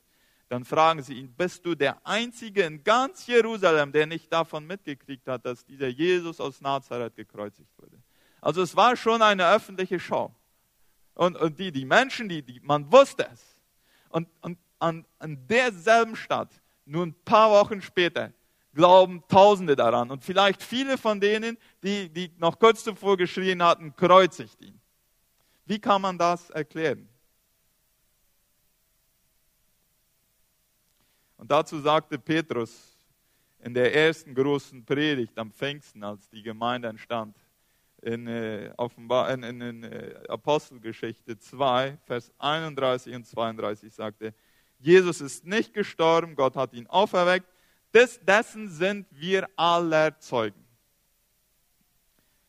dann 0.49 0.65
fragen 0.65 1.01
sie 1.01 1.13
ihn, 1.13 1.33
bist 1.33 1.65
du 1.65 1.75
der 1.75 2.05
Einzige 2.05 2.63
in 2.63 2.83
ganz 2.83 3.25
Jerusalem, 3.27 3.91
der 3.91 4.05
nicht 4.05 4.31
davon 4.33 4.67
mitgekriegt 4.67 5.27
hat, 5.27 5.45
dass 5.45 5.63
dieser 5.65 5.87
Jesus 5.87 6.41
aus 6.41 6.59
Nazareth 6.61 7.15
gekreuzigt 7.15 7.71
wurde? 7.77 7.97
Also 8.41 8.61
es 8.61 8.75
war 8.75 8.97
schon 8.97 9.21
eine 9.21 9.49
öffentliche 9.49 9.99
Show. 9.99 10.33
Und, 11.21 11.37
und 11.37 11.59
die, 11.59 11.71
die 11.71 11.85
Menschen, 11.85 12.27
die, 12.27 12.41
die, 12.41 12.59
man 12.61 12.91
wusste 12.91 13.27
es. 13.31 13.61
Und, 14.09 14.27
und 14.41 14.57
an, 14.79 15.05
an 15.19 15.37
derselben 15.47 16.15
Stadt 16.15 16.49
nur 16.83 17.05
ein 17.05 17.13
paar 17.13 17.51
Wochen 17.51 17.79
später 17.79 18.33
glauben 18.73 19.23
Tausende 19.27 19.75
daran. 19.75 20.09
Und 20.09 20.23
vielleicht 20.23 20.63
viele 20.63 20.97
von 20.97 21.19
denen, 21.19 21.59
die, 21.83 22.09
die 22.09 22.31
noch 22.39 22.57
kurz 22.57 22.83
zuvor 22.83 23.17
geschrien 23.17 23.61
hatten, 23.61 23.95
kreuzigt 23.95 24.59
ihn. 24.61 24.81
Wie 25.65 25.77
kann 25.77 26.01
man 26.01 26.17
das 26.17 26.49
erklären? 26.49 27.07
Und 31.37 31.51
dazu 31.51 31.79
sagte 31.81 32.17
Petrus 32.17 32.97
in 33.59 33.75
der 33.75 33.93
ersten 33.93 34.33
großen 34.33 34.83
Predigt 34.83 35.37
am 35.37 35.51
Pfingsten, 35.51 36.03
als 36.03 36.27
die 36.31 36.41
Gemeinde 36.41 36.87
entstand, 36.87 37.37
in, 38.01 38.27
äh, 38.27 38.73
Offenbar, 38.77 39.31
in, 39.31 39.43
in, 39.43 39.61
in 39.61 39.83
äh, 39.83 40.15
Apostelgeschichte 40.27 41.37
2, 41.37 41.97
Vers 42.05 42.31
31 42.39 43.15
und 43.15 43.25
32 43.25 43.93
sagte, 43.93 44.33
Jesus 44.79 45.21
ist 45.21 45.45
nicht 45.45 45.73
gestorben, 45.73 46.35
Gott 46.35 46.55
hat 46.55 46.73
ihn 46.73 46.87
auferweckt. 46.87 47.47
Des, 47.93 48.19
dessen 48.19 48.69
sind 48.69 49.05
wir 49.11 49.47
aller 49.55 50.17
Zeugen. 50.19 50.65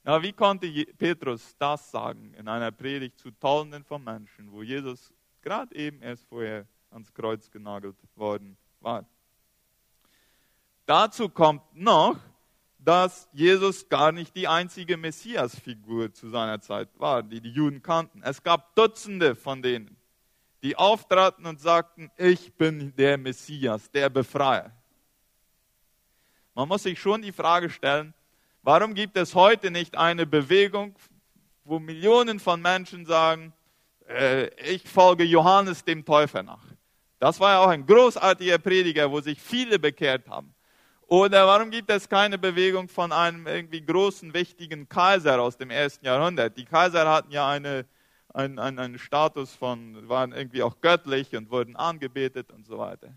Ja, 0.04 0.20
wie 0.22 0.32
konnte 0.32 0.66
Petrus 0.98 1.54
das 1.58 1.90
sagen 1.90 2.34
in 2.34 2.48
einer 2.48 2.72
Predigt 2.72 3.18
zu 3.18 3.30
Tausenden 3.30 3.84
von 3.84 4.02
Menschen, 4.02 4.50
wo 4.50 4.62
Jesus 4.62 5.12
gerade 5.42 5.74
eben 5.76 6.00
erst 6.02 6.24
vorher 6.26 6.66
ans 6.90 7.12
Kreuz 7.12 7.50
genagelt 7.50 7.96
worden 8.16 8.56
war? 8.80 9.04
Dazu 10.86 11.28
kommt 11.28 11.62
noch, 11.74 12.18
dass 12.84 13.28
Jesus 13.32 13.88
gar 13.88 14.12
nicht 14.12 14.34
die 14.34 14.48
einzige 14.48 14.96
Messias-Figur 14.96 16.12
zu 16.12 16.28
seiner 16.28 16.60
Zeit 16.60 16.88
war, 16.98 17.22
die 17.22 17.40
die 17.40 17.50
Juden 17.50 17.82
kannten. 17.82 18.22
Es 18.24 18.42
gab 18.42 18.74
Dutzende 18.74 19.34
von 19.34 19.62
denen 19.62 19.96
die 20.62 20.76
auftraten 20.76 21.44
und 21.46 21.60
sagten, 21.60 22.10
ich 22.16 22.54
bin 22.54 22.94
der 22.96 23.18
Messias, 23.18 23.90
der 23.90 24.08
Befreier. 24.08 24.70
Man 26.54 26.68
muss 26.68 26.84
sich 26.84 27.00
schon 27.00 27.22
die 27.22 27.32
Frage 27.32 27.68
stellen, 27.68 28.14
warum 28.62 28.94
gibt 28.94 29.16
es 29.16 29.34
heute 29.34 29.70
nicht 29.70 29.96
eine 29.96 30.24
Bewegung, 30.24 30.94
wo 31.64 31.78
Millionen 31.78 32.38
von 32.38 32.60
Menschen 32.60 33.06
sagen, 33.06 33.52
äh, 34.08 34.48
ich 34.72 34.88
folge 34.88 35.24
Johannes 35.24 35.84
dem 35.84 36.04
Täufer 36.04 36.42
nach. 36.42 36.64
Das 37.18 37.40
war 37.40 37.52
ja 37.52 37.58
auch 37.60 37.68
ein 37.68 37.86
großartiger 37.86 38.58
Prediger, 38.58 39.10
wo 39.10 39.20
sich 39.20 39.40
viele 39.40 39.78
bekehrt 39.78 40.28
haben. 40.28 40.54
Oder 41.12 41.46
warum 41.46 41.70
gibt 41.70 41.90
es 41.90 42.08
keine 42.08 42.38
Bewegung 42.38 42.88
von 42.88 43.12
einem 43.12 43.46
irgendwie 43.46 43.84
großen, 43.84 44.32
wichtigen 44.32 44.88
Kaiser 44.88 45.42
aus 45.42 45.58
dem 45.58 45.68
ersten 45.68 46.06
Jahrhundert? 46.06 46.56
Die 46.56 46.64
Kaiser 46.64 47.06
hatten 47.06 47.30
ja 47.30 47.46
eine 47.50 47.84
einen, 48.32 48.58
einen, 48.58 48.78
einen 48.78 48.98
Status 48.98 49.54
von, 49.54 50.08
waren 50.08 50.32
irgendwie 50.32 50.62
auch 50.62 50.80
göttlich 50.80 51.36
und 51.36 51.50
wurden 51.50 51.76
angebetet 51.76 52.50
und 52.50 52.66
so 52.66 52.78
weiter. 52.78 53.12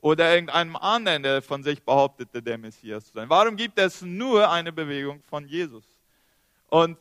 Oder 0.00 0.34
irgendeinem 0.34 0.74
anderen, 0.74 1.22
der 1.22 1.40
von 1.40 1.62
sich 1.62 1.80
behauptete, 1.84 2.42
der 2.42 2.58
Messias 2.58 3.06
zu 3.06 3.12
sein. 3.12 3.30
Warum 3.30 3.54
gibt 3.54 3.78
es 3.78 4.02
nur 4.02 4.50
eine 4.50 4.72
Bewegung 4.72 5.22
von 5.22 5.46
Jesus? 5.46 5.84
Und 6.68 6.98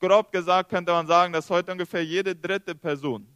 grob 0.00 0.32
gesagt 0.32 0.70
könnte 0.70 0.92
man 0.92 1.06
sagen, 1.06 1.30
dass 1.30 1.50
heute 1.50 1.72
ungefähr 1.72 2.02
jede 2.02 2.34
dritte 2.34 2.74
Person 2.74 3.26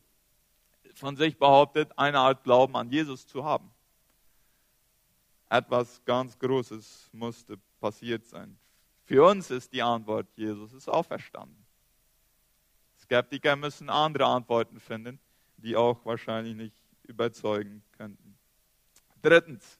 von 0.95 1.14
sich 1.14 1.37
behauptet, 1.37 1.91
eine 1.95 2.21
Art 2.21 2.43
Glauben 2.43 2.75
an 2.75 2.88
Jesus 2.88 3.26
zu 3.26 3.45
haben. 3.45 3.74
Etwas 5.49 6.05
ganz 6.05 6.39
Großes 6.39 7.11
musste 7.13 7.59
passiert 7.81 8.27
sein. 8.27 8.59
Für 9.05 9.25
uns 9.25 9.51
ist 9.51 9.73
die 9.73 9.83
Antwort, 9.83 10.27
Jesus 10.37 10.73
ist 10.73 10.89
auferstanden. 10.89 11.65
Skeptiker 12.99 13.55
müssen 13.55 13.91
andere 13.91 14.25
Antworten 14.27 14.81
finden, 14.81 15.21
die 15.59 15.77
auch 15.77 16.05
wahrscheinlich 16.07 16.55
nicht 16.55 16.77
überzeugen 17.03 17.83
könnten. 17.93 18.39
Drittens, 19.21 19.79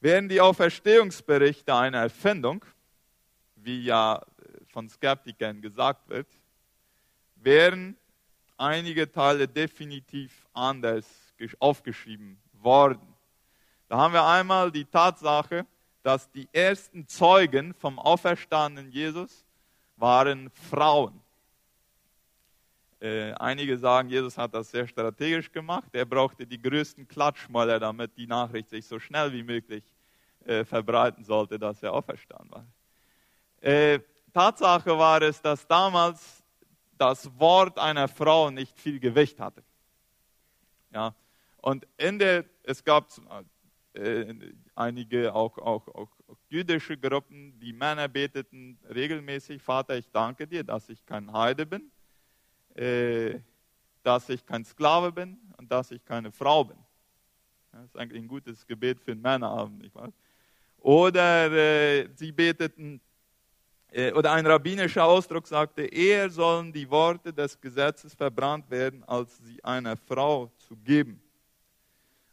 wären 0.00 0.28
die 0.28 0.40
Auferstehungsberichte 0.40 1.74
eine 1.74 1.98
Erfindung, 1.98 2.64
wie 3.56 3.84
ja 3.84 4.20
von 4.66 4.88
Skeptikern 4.88 5.62
gesagt 5.62 6.08
wird, 6.08 6.26
wären 7.36 7.96
einige 8.56 9.10
Teile 9.10 9.48
definitiv 9.48 10.46
anders 10.52 11.06
aufgeschrieben 11.58 12.38
worden. 12.52 13.13
Da 13.88 13.98
haben 13.98 14.14
wir 14.14 14.24
einmal 14.24 14.70
die 14.70 14.84
Tatsache, 14.84 15.66
dass 16.02 16.30
die 16.30 16.48
ersten 16.52 17.06
Zeugen 17.08 17.74
vom 17.74 17.98
auferstandenen 17.98 18.90
Jesus 18.90 19.44
waren 19.96 20.50
Frauen. 20.50 21.20
Äh, 23.00 23.32
einige 23.34 23.76
sagen, 23.76 24.08
Jesus 24.08 24.38
hat 24.38 24.54
das 24.54 24.70
sehr 24.70 24.86
strategisch 24.86 25.52
gemacht. 25.52 25.88
Er 25.92 26.04
brauchte 26.06 26.46
die 26.46 26.60
größten 26.60 27.06
Klatschmäuler, 27.06 27.78
damit 27.78 28.16
die 28.16 28.26
Nachricht 28.26 28.70
sich 28.70 28.86
so 28.86 28.98
schnell 28.98 29.32
wie 29.32 29.42
möglich 29.42 29.84
äh, 30.44 30.64
verbreiten 30.64 31.24
sollte, 31.24 31.58
dass 31.58 31.82
er 31.82 31.92
auferstanden 31.92 32.50
war. 32.50 32.66
Äh, 33.60 34.00
Tatsache 34.32 34.98
war 34.98 35.22
es, 35.22 35.40
dass 35.40 35.66
damals 35.66 36.42
das 36.98 37.30
Wort 37.38 37.78
einer 37.78 38.08
Frau 38.08 38.50
nicht 38.50 38.78
viel 38.78 39.00
Gewicht 39.00 39.40
hatte. 39.40 39.62
Ja, 40.92 41.14
und 41.58 41.86
in 41.96 42.18
der, 42.18 42.44
es 42.62 42.84
gab 42.84 43.08
äh, 43.94 44.34
einige 44.74 45.34
auch, 45.34 45.58
auch, 45.58 45.88
auch 45.88 46.10
jüdische 46.48 46.96
Gruppen, 46.96 47.58
die 47.58 47.72
Männer 47.72 48.08
beteten 48.08 48.78
regelmäßig, 48.94 49.62
Vater, 49.62 49.96
ich 49.96 50.10
danke 50.10 50.46
dir, 50.46 50.64
dass 50.64 50.88
ich 50.88 51.04
kein 51.06 51.32
Heide 51.32 51.66
bin 51.66 51.90
äh, 52.74 53.38
dass 54.02 54.28
ich 54.28 54.44
kein 54.44 54.64
Sklave 54.64 55.12
bin 55.12 55.38
und 55.56 55.70
dass 55.70 55.90
ich 55.90 56.04
keine 56.04 56.30
Frau 56.30 56.64
bin. 56.64 56.76
Das 57.72 57.84
ist 57.86 57.96
eigentlich 57.96 58.22
ein 58.22 58.28
gutes 58.28 58.66
Gebet 58.66 59.00
für 59.00 59.12
einen 59.12 59.22
Männerabend, 59.22 59.80
nicht 59.82 59.94
wahr? 59.94 60.12
Oder 60.78 61.50
äh, 61.50 62.08
sie 62.14 62.30
beteten, 62.30 63.00
äh, 63.90 64.12
oder 64.12 64.32
ein 64.32 64.46
rabbinischer 64.46 65.04
Ausdruck 65.04 65.46
sagte, 65.46 65.82
eher 65.82 66.28
sollen 66.28 66.72
die 66.72 66.88
Worte 66.88 67.32
des 67.32 67.58
Gesetzes 67.58 68.14
verbrannt 68.14 68.68
werden, 68.70 69.02
als 69.04 69.38
sie 69.38 69.62
einer 69.64 69.96
Frau 69.96 70.52
zu 70.58 70.76
geben. 70.76 71.20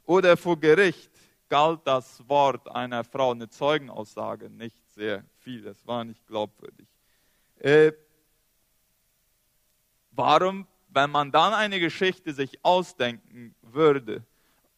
Oder 0.05 0.35
vor 0.35 0.59
Gericht 0.59 1.11
galt 1.51 1.81
das 1.83 2.27
Wort 2.29 2.73
einer 2.73 3.03
Frau, 3.03 3.31
eine 3.31 3.49
Zeugenaussage, 3.49 4.49
nicht 4.49 4.87
sehr 4.95 5.25
viel. 5.39 5.67
Es 5.67 5.85
war 5.85 6.05
nicht 6.05 6.25
glaubwürdig. 6.25 6.87
Äh, 7.59 7.91
Warum, 10.11 10.67
wenn 10.89 11.09
man 11.09 11.31
dann 11.31 11.53
eine 11.53 11.79
Geschichte 11.79 12.33
sich 12.33 12.63
ausdenken 12.63 13.55
würde, 13.61 14.25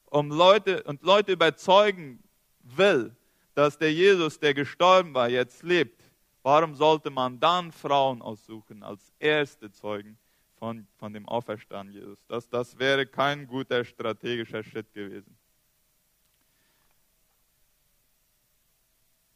um 0.05 0.29
Leute 0.29 0.83
und 0.83 1.01
Leute 1.01 1.31
überzeugen 1.33 2.23
will, 2.61 3.15
dass 3.55 3.77
der 3.77 3.91
Jesus, 3.91 4.39
der 4.39 4.53
gestorben 4.53 5.13
war, 5.13 5.27
jetzt 5.27 5.63
lebt, 5.63 6.03
warum 6.43 6.75
sollte 6.75 7.09
man 7.09 7.39
dann 7.39 7.71
Frauen 7.71 8.21
aussuchen 8.21 8.83
als 8.83 9.11
erste 9.19 9.71
Zeugen 9.71 10.17
von, 10.55 10.87
von 10.97 11.13
dem 11.13 11.27
Auferstanden 11.27 11.95
Jesus? 11.95 12.19
Das, 12.27 12.47
das 12.47 12.77
wäre 12.77 13.07
kein 13.07 13.47
guter 13.47 13.83
strategischer 13.83 14.63
Schritt 14.63 14.93
gewesen. 14.93 15.35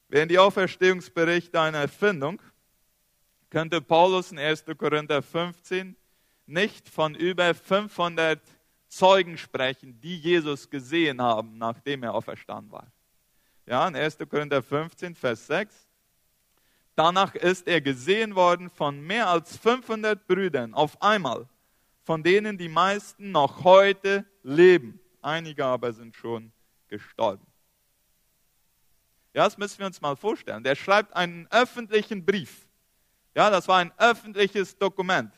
Wären 0.10 0.30
die 0.30 0.40
Auferstehungsberichte 0.40 1.60
eine 1.60 1.78
Erfindung, 1.78 2.42
könnte 3.50 3.82
Paulus 3.82 4.32
in 4.32 4.40
1. 4.40 4.66
Korinther 4.78 5.22
15 5.22 5.96
nicht 6.46 6.88
von 6.88 7.14
über 7.14 7.54
500 7.54 8.42
Zeugen 8.88 9.38
sprechen, 9.38 10.00
die 10.00 10.18
Jesus 10.18 10.70
gesehen 10.70 11.22
haben, 11.22 11.58
nachdem 11.58 12.04
er 12.04 12.14
auferstanden 12.14 12.72
war. 12.72 12.92
Ja, 13.66 13.86
in 13.88 13.98
1. 13.98 14.18
Korinther 14.30 14.64
15, 14.64 15.14
Vers 15.14 15.48
6. 15.48 15.88
Danach 16.96 17.36
ist 17.36 17.68
er 17.68 17.82
gesehen 17.82 18.34
worden 18.34 18.70
von 18.70 19.02
mehr 19.02 19.28
als 19.28 19.58
500 19.58 20.26
Brüdern 20.26 20.74
auf 20.74 21.02
einmal, 21.02 21.48
von 22.04 22.24
denen 22.24 22.58
die 22.58 22.70
meisten 22.70 23.32
noch 23.32 23.66
heute 23.66 24.26
leben. 24.42 25.00
Einige 25.22 25.66
aber 25.66 25.92
sind 25.92 26.16
schon 26.16 26.54
gestorben. 26.88 27.46
Ja, 29.38 29.44
das 29.44 29.56
müssen 29.56 29.78
wir 29.78 29.86
uns 29.86 30.02
mal 30.02 30.16
vorstellen. 30.16 30.64
Der 30.64 30.74
schreibt 30.74 31.16
einen 31.16 31.46
öffentlichen 31.52 32.26
Brief. 32.26 32.68
Ja, 33.36 33.52
das 33.52 33.68
war 33.68 33.78
ein 33.78 33.92
öffentliches 34.00 34.76
Dokument. 34.80 35.32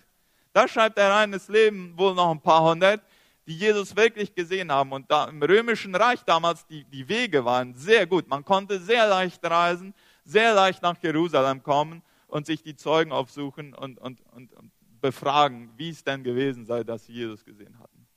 Da 0.53 0.69
schreibt 0.69 0.97
er 0.97 1.11
rein, 1.11 1.33
es 1.33 1.49
leben 1.49 1.97
wohl 1.97 2.15
noch 2.15 2.31
ein 2.31 2.39
paar 2.39 2.63
hundert, 2.63 3.03
die 3.45 3.57
Jesus 3.57 3.93
wirklich 3.97 4.33
gesehen 4.33 4.71
haben. 4.71 4.93
Und 4.93 5.11
da 5.11 5.25
im 5.25 5.43
Römischen 5.43 5.93
Reich 5.95 6.23
damals, 6.23 6.65
die, 6.67 6.85
die 6.85 7.09
Wege 7.09 7.43
waren 7.43 7.75
sehr 7.75 8.07
gut. 8.07 8.29
Man 8.29 8.45
konnte 8.45 8.79
sehr 8.79 9.05
leicht 9.05 9.43
reisen, 9.45 9.93
sehr 10.23 10.53
leicht 10.53 10.81
nach 10.81 10.95
Jerusalem 11.03 11.61
kommen 11.61 12.01
und 12.27 12.45
sich 12.45 12.63
die 12.63 12.77
Zeugen 12.77 13.11
aufsuchen 13.11 13.73
und, 13.73 13.99
und, 13.99 14.21
und, 14.31 14.53
und 14.53 14.71
befragen, 15.01 15.73
wie 15.75 15.89
es 15.89 16.05
denn 16.05 16.23
gewesen 16.23 16.65
sei, 16.65 16.85
dass 16.85 17.05
sie 17.05 17.11
Jesus 17.11 17.43
gesehen 17.43 17.77
hatten. 17.77 18.07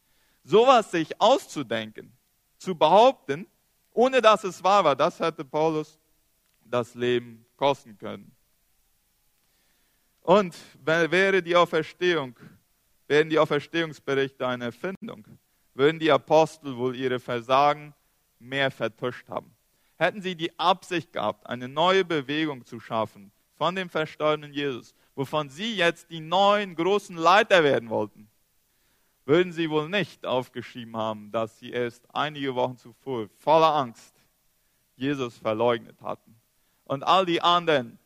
Sowas 0.44 0.92
sich 0.92 1.20
auszudenken, 1.20 2.16
zu 2.56 2.76
behaupten, 2.76 3.48
ohne 3.92 4.20
dass 4.20 4.44
es 4.44 4.62
wahr 4.62 4.84
war, 4.84 4.96
das 4.96 5.18
hätte 5.20 5.44
Paulus 5.44 5.98
das 6.64 6.94
Leben 6.94 7.44
kosten 7.56 7.96
können. 7.98 8.34
Und 10.22 10.54
wäre 10.84 11.42
die 11.42 11.56
Auferstehung, 11.56 12.36
wären 13.08 13.28
die 13.28 13.38
Auferstehungsberichte 13.38 14.46
eine 14.46 14.66
Erfindung, 14.66 15.24
würden 15.74 15.98
die 15.98 16.10
Apostel 16.10 16.76
wohl 16.76 16.96
ihre 16.96 17.18
Versagen 17.18 17.94
mehr 18.38 18.70
vertuscht 18.70 19.28
haben. 19.28 19.54
Hätten 19.98 20.22
sie 20.22 20.34
die 20.34 20.58
Absicht 20.58 21.12
gehabt, 21.12 21.46
eine 21.46 21.68
neue 21.68 22.04
Bewegung 22.04 22.64
zu 22.64 22.80
schaffen 22.80 23.32
von 23.56 23.74
dem 23.74 23.88
verstorbenen 23.88 24.52
Jesus, 24.52 24.94
wovon 25.14 25.48
sie 25.48 25.76
jetzt 25.76 26.10
die 26.10 26.20
neuen 26.20 26.74
großen 26.74 27.16
Leiter 27.16 27.62
werden 27.62 27.90
wollten, 27.90 28.28
würden 29.24 29.52
sie 29.52 29.70
wohl 29.70 29.88
nicht 29.88 30.26
aufgeschrieben 30.26 30.96
haben, 30.96 31.30
dass 31.30 31.58
sie 31.58 31.70
erst 31.70 32.02
einige 32.14 32.54
Wochen 32.54 32.76
zuvor 32.76 33.28
voller 33.38 33.74
Angst 33.74 34.14
Jesus 34.96 35.36
verleugnet 35.38 36.00
hatten. 36.02 36.34
Und 36.84 37.02
all 37.02 37.24
die 37.24 37.40
anderen 37.40 37.98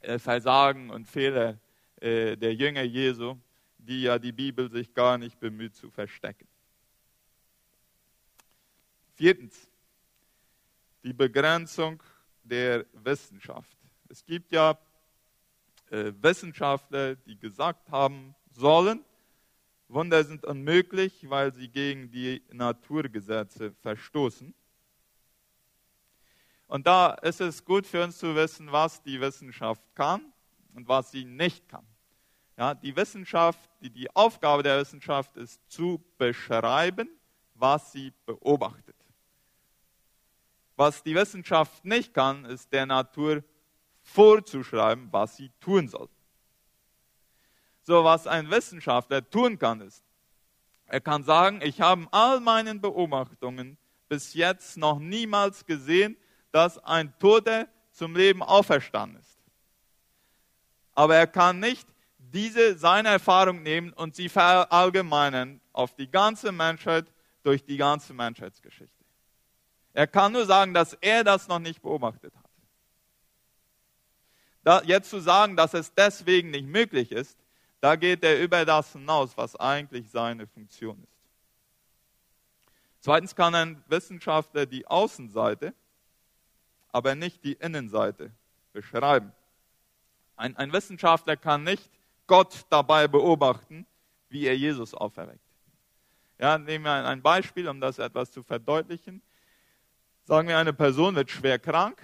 äh, 0.00 0.18
Versagen 0.18 0.90
und 0.90 1.06
Fehler 1.06 1.58
äh, 2.00 2.36
der 2.36 2.54
Jünger 2.54 2.82
Jesu, 2.82 3.36
die 3.78 4.02
ja 4.02 4.18
die 4.18 4.32
Bibel 4.32 4.70
sich 4.70 4.92
gar 4.94 5.18
nicht 5.18 5.40
bemüht 5.40 5.74
zu 5.74 5.90
verstecken. 5.90 6.46
Viertens, 9.14 9.68
die 11.02 11.12
Begrenzung 11.12 12.02
der 12.42 12.86
Wissenschaft. 12.92 13.76
Es 14.08 14.24
gibt 14.24 14.52
ja 14.52 14.78
äh, 15.90 16.12
Wissenschaftler, 16.20 17.16
die 17.16 17.38
gesagt 17.38 17.90
haben 17.90 18.34
sollen, 18.52 19.04
Wunder 19.92 20.24
sind 20.24 20.44
unmöglich, 20.44 21.28
weil 21.28 21.52
sie 21.52 21.68
gegen 21.68 22.10
die 22.10 22.42
Naturgesetze 22.50 23.72
verstoßen. 23.82 24.54
Und 26.66 26.86
da 26.86 27.12
ist 27.14 27.40
es 27.40 27.64
gut 27.64 27.86
für 27.86 28.02
uns 28.02 28.16
zu 28.16 28.34
wissen, 28.34 28.72
was 28.72 29.02
die 29.02 29.20
Wissenschaft 29.20 29.84
kann 29.94 30.32
und 30.74 30.88
was 30.88 31.10
sie 31.10 31.24
nicht 31.24 31.68
kann. 31.68 31.86
Ja, 32.56 32.74
die 32.74 32.96
Wissenschaft, 32.96 33.68
die, 33.82 33.90
die 33.90 34.14
Aufgabe 34.14 34.62
der 34.62 34.80
Wissenschaft 34.80 35.36
ist 35.36 35.60
zu 35.70 36.02
beschreiben, 36.16 37.08
was 37.54 37.92
sie 37.92 38.12
beobachtet. 38.24 38.96
Was 40.76 41.02
die 41.02 41.14
Wissenschaft 41.14 41.84
nicht 41.84 42.14
kann, 42.14 42.44
ist 42.46 42.72
der 42.72 42.86
Natur 42.86 43.44
vorzuschreiben, 44.02 45.08
was 45.12 45.36
sie 45.36 45.50
tun 45.60 45.88
soll. 45.88 46.08
So, 47.82 48.04
was 48.04 48.26
ein 48.26 48.50
Wissenschaftler 48.50 49.28
tun 49.28 49.58
kann, 49.58 49.80
ist, 49.80 50.04
er 50.86 51.00
kann 51.00 51.24
sagen, 51.24 51.60
ich 51.62 51.80
habe 51.80 52.06
all 52.10 52.40
meinen 52.40 52.80
Beobachtungen 52.80 53.78
bis 54.08 54.34
jetzt 54.34 54.76
noch 54.76 54.98
niemals 54.98 55.64
gesehen, 55.64 56.16
dass 56.50 56.78
ein 56.78 57.18
Toter 57.18 57.66
zum 57.92 58.14
Leben 58.14 58.42
auferstanden 58.42 59.18
ist. 59.18 59.38
Aber 60.94 61.16
er 61.16 61.26
kann 61.26 61.60
nicht 61.60 61.88
diese 62.18 62.76
seine 62.76 63.08
Erfahrung 63.08 63.62
nehmen 63.62 63.92
und 63.92 64.14
sie 64.14 64.28
verallgemeinern 64.28 65.60
auf 65.72 65.94
die 65.94 66.10
ganze 66.10 66.52
Menschheit 66.52 67.06
durch 67.42 67.64
die 67.64 67.76
ganze 67.76 68.12
Menschheitsgeschichte. 68.12 69.04
Er 69.94 70.06
kann 70.06 70.32
nur 70.32 70.46
sagen, 70.46 70.72
dass 70.74 70.94
er 70.94 71.24
das 71.24 71.48
noch 71.48 71.58
nicht 71.58 71.82
beobachtet 71.82 72.34
hat. 72.36 72.50
Da, 74.64 74.82
jetzt 74.82 75.10
zu 75.10 75.20
sagen, 75.20 75.56
dass 75.56 75.74
es 75.74 75.92
deswegen 75.92 76.50
nicht 76.50 76.66
möglich 76.66 77.10
ist, 77.10 77.38
da 77.82 77.96
geht 77.96 78.22
er 78.22 78.40
über 78.40 78.64
das 78.64 78.92
hinaus, 78.92 79.36
was 79.36 79.56
eigentlich 79.56 80.08
seine 80.08 80.46
Funktion 80.46 81.02
ist. 81.02 81.18
Zweitens 83.00 83.34
kann 83.34 83.56
ein 83.56 83.82
Wissenschaftler 83.88 84.66
die 84.66 84.86
Außenseite, 84.86 85.74
aber 86.92 87.16
nicht 87.16 87.42
die 87.42 87.54
Innenseite 87.54 88.30
beschreiben. 88.72 89.32
Ein, 90.36 90.56
ein 90.56 90.72
Wissenschaftler 90.72 91.36
kann 91.36 91.64
nicht 91.64 91.90
Gott 92.28 92.66
dabei 92.70 93.08
beobachten, 93.08 93.84
wie 94.28 94.46
er 94.46 94.56
Jesus 94.56 94.94
auferweckt. 94.94 95.40
Ja, 96.38 96.58
nehmen 96.58 96.84
wir 96.84 96.92
ein 96.92 97.20
Beispiel, 97.20 97.66
um 97.66 97.80
das 97.80 97.98
etwas 97.98 98.30
zu 98.30 98.44
verdeutlichen. 98.44 99.20
Sagen 100.22 100.46
wir, 100.46 100.56
eine 100.56 100.72
Person 100.72 101.16
wird 101.16 101.32
schwer 101.32 101.58
krank 101.58 102.00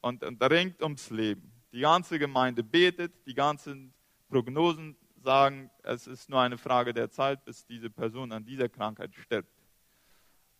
und, 0.00 0.24
und 0.24 0.42
ringt 0.42 0.82
ums 0.82 1.10
Leben. 1.10 1.52
Die 1.70 1.80
ganze 1.80 2.18
Gemeinde 2.18 2.64
betet, 2.64 3.12
die 3.24 3.34
ganzen 3.34 3.94
Prognosen 4.28 4.96
sagen, 5.22 5.70
es 5.82 6.06
ist 6.06 6.28
nur 6.28 6.40
eine 6.40 6.58
Frage 6.58 6.92
der 6.92 7.10
Zeit, 7.10 7.44
bis 7.44 7.64
diese 7.66 7.90
Person 7.90 8.32
an 8.32 8.44
dieser 8.44 8.68
Krankheit 8.68 9.14
stirbt. 9.14 9.48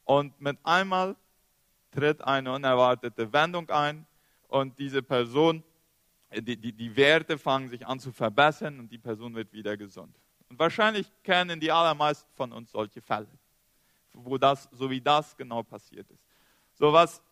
Und 0.05 0.40
mit 0.40 0.59
einmal 0.64 1.16
tritt 1.90 2.22
eine 2.22 2.53
unerwartete 2.53 3.33
Wendung 3.33 3.68
ein 3.70 4.07
und 4.48 4.79
diese 4.79 5.03
Person, 5.03 5.62
die, 6.35 6.57
die, 6.57 6.72
die 6.72 6.96
Werte 6.96 7.38
fangen 7.38 7.68
sich 7.68 7.87
an 7.87 8.01
zu 8.01 8.12
verbessern 8.12 8.81
und 8.81 8.90
die 8.90 8.98
Person 8.98 9.35
wird 9.35 9.53
wieder 9.53 9.77
gesund. 9.77 10.14
Und 10.48 10.59
wahrscheinlich 10.59 11.11
kennen 11.22 11.61
die 11.61 11.70
allermeisten 11.70 12.31
von 12.35 12.53
uns 12.53 12.70
solche 12.70 13.01
Fälle, 13.01 13.29
wo 14.12 14.38
das, 14.38 14.68
so 14.72 14.90
wie 14.90 15.01
das 15.01 15.37
genau 15.37 15.62
passiert 15.62 16.11
ist. 16.11 16.25
So 16.75 16.92
was, 16.92 17.22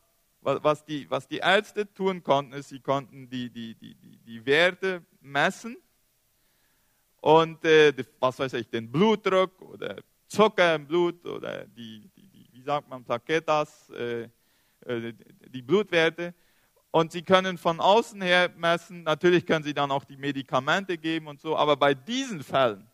was, 0.40 0.84
die, 0.84 1.10
was 1.10 1.26
die 1.26 1.38
Ärzte 1.38 1.92
tun 1.92 2.22
konnten, 2.22 2.52
ist, 2.52 2.68
sie 2.68 2.80
konnten 2.80 3.28
die, 3.28 3.50
die, 3.50 3.74
die, 3.74 3.94
die, 3.94 4.18
die 4.18 4.46
Werte 4.46 5.04
messen 5.20 5.76
und 7.20 7.64
äh, 7.64 7.92
was 8.18 8.38
weiß 8.38 8.54
ich, 8.54 8.68
den 8.68 8.90
Blutdruck 8.90 9.60
oder 9.62 9.96
Zucker 10.26 10.74
im 10.74 10.86
Blut 10.86 11.24
oder 11.26 11.64
die, 11.66 12.08
die, 12.16 12.26
die 12.26 12.48
wie 12.52 12.62
sagt 12.62 12.88
man, 12.88 13.04
Plaquetas, 13.04 13.90
äh, 13.90 14.28
äh, 14.86 15.12
die 15.48 15.62
Blutwerte. 15.62 16.34
Und 16.92 17.12
sie 17.12 17.22
können 17.22 17.56
von 17.56 17.80
außen 17.80 18.20
her 18.20 18.50
messen, 18.56 19.04
natürlich 19.04 19.46
können 19.46 19.64
sie 19.64 19.74
dann 19.74 19.90
auch 19.90 20.04
die 20.04 20.16
Medikamente 20.16 20.98
geben 20.98 21.28
und 21.28 21.40
so, 21.40 21.56
aber 21.56 21.76
bei 21.76 21.94
diesen 21.94 22.42
Fällen, 22.42 22.86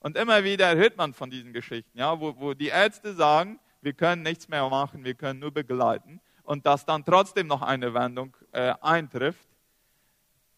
und 0.00 0.16
immer 0.16 0.44
wieder 0.44 0.76
hört 0.76 0.96
man 0.98 1.14
von 1.14 1.30
diesen 1.30 1.52
Geschichten, 1.52 1.98
ja, 1.98 2.20
wo, 2.20 2.36
wo 2.38 2.52
die 2.52 2.68
Ärzte 2.68 3.14
sagen, 3.14 3.58
wir 3.80 3.94
können 3.94 4.22
nichts 4.22 4.48
mehr 4.48 4.68
machen, 4.68 5.02
wir 5.02 5.14
können 5.14 5.40
nur 5.40 5.50
begleiten, 5.50 6.20
und 6.42 6.66
dass 6.66 6.84
dann 6.84 7.04
trotzdem 7.04 7.46
noch 7.46 7.62
eine 7.62 7.94
Wendung 7.94 8.36
äh, 8.52 8.74
eintrifft, 8.82 9.48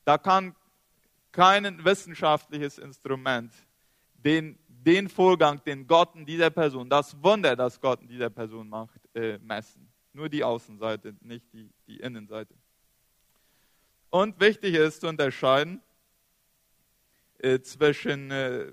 da 0.05 0.19
kann 0.19 0.57
kein 1.33 1.85
wissenschaftliches 1.85 2.79
Instrument 2.79 3.53
den, 4.15 4.59
den 4.67 5.09
Vorgang, 5.09 5.63
den 5.65 5.87
Gott 5.87 6.15
in 6.15 6.27
dieser 6.27 6.51
Person, 6.51 6.89
das 6.89 7.21
Wunder, 7.23 7.55
das 7.55 7.81
Gott 7.81 8.01
in 8.03 8.09
dieser 8.09 8.31
Person 8.31 8.69
macht, 8.69 9.01
äh, 9.15 9.39
messen. 9.39 9.89
Nur 10.13 10.29
die 10.29 10.43
Außenseite, 10.43 11.15
nicht 11.21 11.53
die, 11.53 11.71
die 11.87 11.99
Innenseite. 11.99 12.55
Und 14.11 14.41
wichtig 14.41 14.75
ist 14.75 15.01
zu 15.01 15.09
unterscheiden 15.09 15.83
äh, 17.39 17.61
zwischen 17.61 18.31
äh, 18.31 18.63
äh 18.63 18.73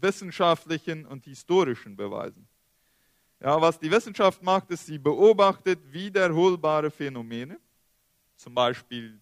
wissenschaftlichen 0.00 1.06
und 1.06 1.24
historischen 1.24 1.96
Beweisen. 1.96 2.46
Ja, 3.40 3.60
was 3.60 3.80
die 3.80 3.90
Wissenschaft 3.90 4.42
macht, 4.42 4.70
ist, 4.70 4.86
sie 4.86 4.98
beobachtet 4.98 5.80
wiederholbare 5.92 6.88
Phänomene 6.90 7.58
zum 8.38 8.54
Beispiel, 8.54 9.20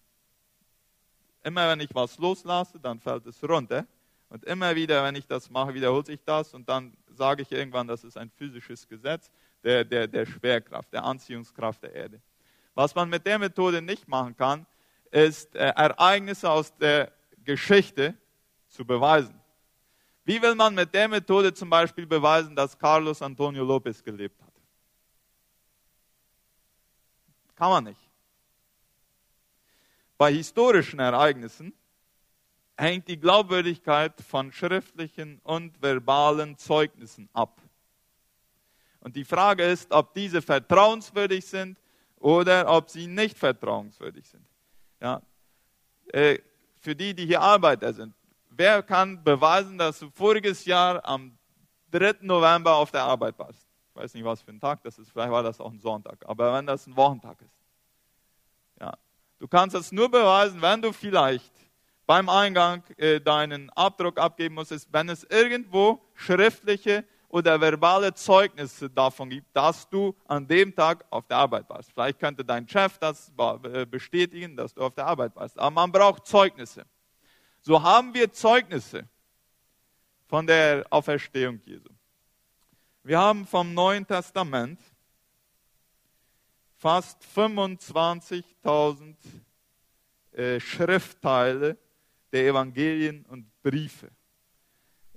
immer 1.43 1.67
wenn 1.69 1.79
ich 1.79 1.93
was 1.93 2.17
loslasse, 2.17 2.79
dann 2.79 2.99
fällt 2.99 3.25
es 3.25 3.43
runter. 3.43 3.85
Und 4.29 4.45
immer 4.45 4.75
wieder, 4.75 5.03
wenn 5.03 5.15
ich 5.15 5.25
das 5.25 5.49
mache, 5.49 5.73
wiederholt 5.73 6.05
sich 6.05 6.23
das 6.23 6.53
und 6.53 6.67
dann 6.67 6.95
sage 7.07 7.41
ich 7.41 7.51
irgendwann, 7.51 7.87
das 7.87 8.03
ist 8.03 8.17
ein 8.17 8.29
physisches 8.29 8.87
Gesetz 8.87 9.31
der, 9.63 9.85
der, 9.85 10.07
der 10.07 10.25
Schwerkraft, 10.25 10.91
der 10.91 11.03
Anziehungskraft 11.03 11.81
der 11.83 11.93
Erde. 11.93 12.21
Was 12.75 12.93
man 12.93 13.09
mit 13.09 13.25
der 13.25 13.39
Methode 13.39 13.81
nicht 13.81 14.07
machen 14.07 14.35
kann, 14.35 14.65
ist 15.11 15.55
äh, 15.55 15.69
Ereignisse 15.69 16.49
aus 16.49 16.75
der 16.77 17.11
Geschichte 17.43 18.13
zu 18.67 18.85
beweisen. 18.85 19.39
Wie 20.25 20.41
will 20.41 20.55
man 20.55 20.75
mit 20.75 20.93
der 20.93 21.07
Methode 21.07 21.53
zum 21.53 21.69
Beispiel 21.69 22.05
beweisen, 22.05 22.53
dass 22.53 22.77
Carlos 22.77 23.21
Antonio 23.21 23.63
Lopez 23.63 24.03
gelebt 24.03 24.41
hat? 24.41 24.53
Kann 27.55 27.69
man 27.69 27.85
nicht. 27.85 28.06
Bei 30.17 30.33
historischen 30.33 30.99
Ereignissen 30.99 31.73
hängt 32.77 33.07
die 33.07 33.19
Glaubwürdigkeit 33.19 34.19
von 34.21 34.51
schriftlichen 34.51 35.39
und 35.43 35.81
verbalen 35.81 36.57
Zeugnissen 36.57 37.29
ab. 37.33 37.61
Und 38.99 39.15
die 39.15 39.25
Frage 39.25 39.63
ist, 39.63 39.91
ob 39.91 40.13
diese 40.13 40.41
vertrauenswürdig 40.41 41.45
sind 41.45 41.79
oder 42.17 42.69
ob 42.69 42.89
sie 42.89 43.07
nicht 43.07 43.37
vertrauenswürdig 43.37 44.27
sind. 44.27 44.45
Ja? 44.99 45.21
Äh, 46.07 46.39
für 46.79 46.95
die, 46.95 47.13
die 47.13 47.25
hier 47.25 47.41
Arbeiter 47.41 47.93
sind, 47.93 48.13
wer 48.49 48.81
kann 48.81 49.23
beweisen, 49.23 49.77
dass 49.77 49.99
du 49.99 50.09
voriges 50.09 50.65
Jahr 50.65 51.05
am 51.05 51.37
3. 51.91 52.17
November 52.21 52.75
auf 52.75 52.91
der 52.91 53.03
Arbeit 53.03 53.37
warst? 53.37 53.67
Ich 53.89 53.95
weiß 53.95 54.13
nicht, 54.13 54.25
was 54.25 54.41
für 54.41 54.51
ein 54.51 54.59
Tag 54.59 54.81
das 54.83 54.97
ist, 54.99 55.11
vielleicht 55.11 55.31
war 55.31 55.43
das 55.43 55.59
auch 55.59 55.71
ein 55.71 55.79
Sonntag, 55.79 56.17
aber 56.25 56.53
wenn 56.53 56.65
das 56.65 56.87
ein 56.87 56.95
Wochentag 56.95 57.41
ist. 57.41 57.56
Du 59.39 59.47
kannst 59.47 59.75
das 59.75 59.91
nur 59.91 60.09
beweisen, 60.09 60.61
wenn 60.61 60.81
du 60.81 60.91
vielleicht 60.91 61.53
beim 62.07 62.29
Eingang 62.29 62.83
äh, 62.97 63.19
deinen 63.19 63.69
Abdruck 63.71 64.17
abgeben 64.17 64.55
musstest, 64.55 64.87
wenn 64.91 65.09
es 65.09 65.23
irgendwo 65.25 66.01
schriftliche 66.15 67.05
oder 67.29 67.59
verbale 67.59 68.13
Zeugnisse 68.13 68.89
davon 68.89 69.29
gibt, 69.29 69.55
dass 69.55 69.87
du 69.89 70.15
an 70.25 70.47
dem 70.47 70.73
Tag 70.73 71.05
auf 71.09 71.27
der 71.27 71.37
Arbeit 71.37 71.69
warst. 71.69 71.91
Vielleicht 71.91 72.19
könnte 72.19 72.43
dein 72.43 72.67
Chef 72.67 72.97
das 72.97 73.31
äh, 73.37 73.85
bestätigen, 73.85 74.55
dass 74.55 74.73
du 74.73 74.81
auf 74.81 74.93
der 74.95 75.05
Arbeit 75.05 75.35
warst. 75.35 75.59
Aber 75.59 75.71
man 75.71 75.91
braucht 75.91 76.25
Zeugnisse. 76.25 76.85
So 77.61 77.81
haben 77.81 78.13
wir 78.13 78.31
Zeugnisse 78.31 79.07
von 80.25 80.47
der 80.47 80.85
Auferstehung 80.89 81.59
Jesu. 81.65 81.89
Wir 83.03 83.19
haben 83.19 83.45
vom 83.45 83.73
Neuen 83.73 84.07
Testament 84.07 84.79
fast 86.77 87.21
25.000 87.35 89.15
äh, 90.31 90.59
Schriftteile 90.59 91.77
der 92.31 92.47
Evangelien 92.47 93.25
und 93.25 93.49
Briefe. 93.63 94.09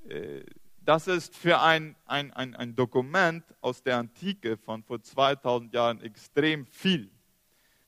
Äh, 0.08 0.42
das 0.82 1.06
ist 1.06 1.36
für 1.36 1.60
ein, 1.60 1.94
ein, 2.06 2.32
ein, 2.32 2.56
ein 2.56 2.74
Dokument 2.74 3.44
aus 3.60 3.82
der 3.82 3.98
Antike 3.98 4.56
von 4.56 4.82
vor 4.82 5.02
2000 5.02 5.74
Jahren 5.74 6.00
extrem 6.00 6.64
viel. 6.66 7.10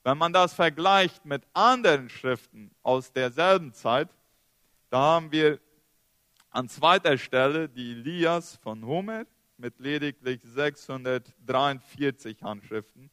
Wenn 0.04 0.18
man 0.18 0.32
das 0.32 0.52
vergleicht 0.52 1.24
mit 1.24 1.44
anderen 1.54 2.10
Schriften 2.10 2.70
aus 2.82 3.12
derselben 3.12 3.72
Zeit, 3.72 4.10
da 4.90 4.98
haben 4.98 5.32
wir 5.32 5.58
an 6.50 6.68
zweiter 6.68 7.16
Stelle 7.16 7.68
die 7.68 7.92
Elias 7.92 8.56
von 8.56 8.84
Homer 8.84 9.24
mit 9.56 9.78
lediglich 9.78 10.42
643 10.42 12.42
Handschriften. 12.42 13.10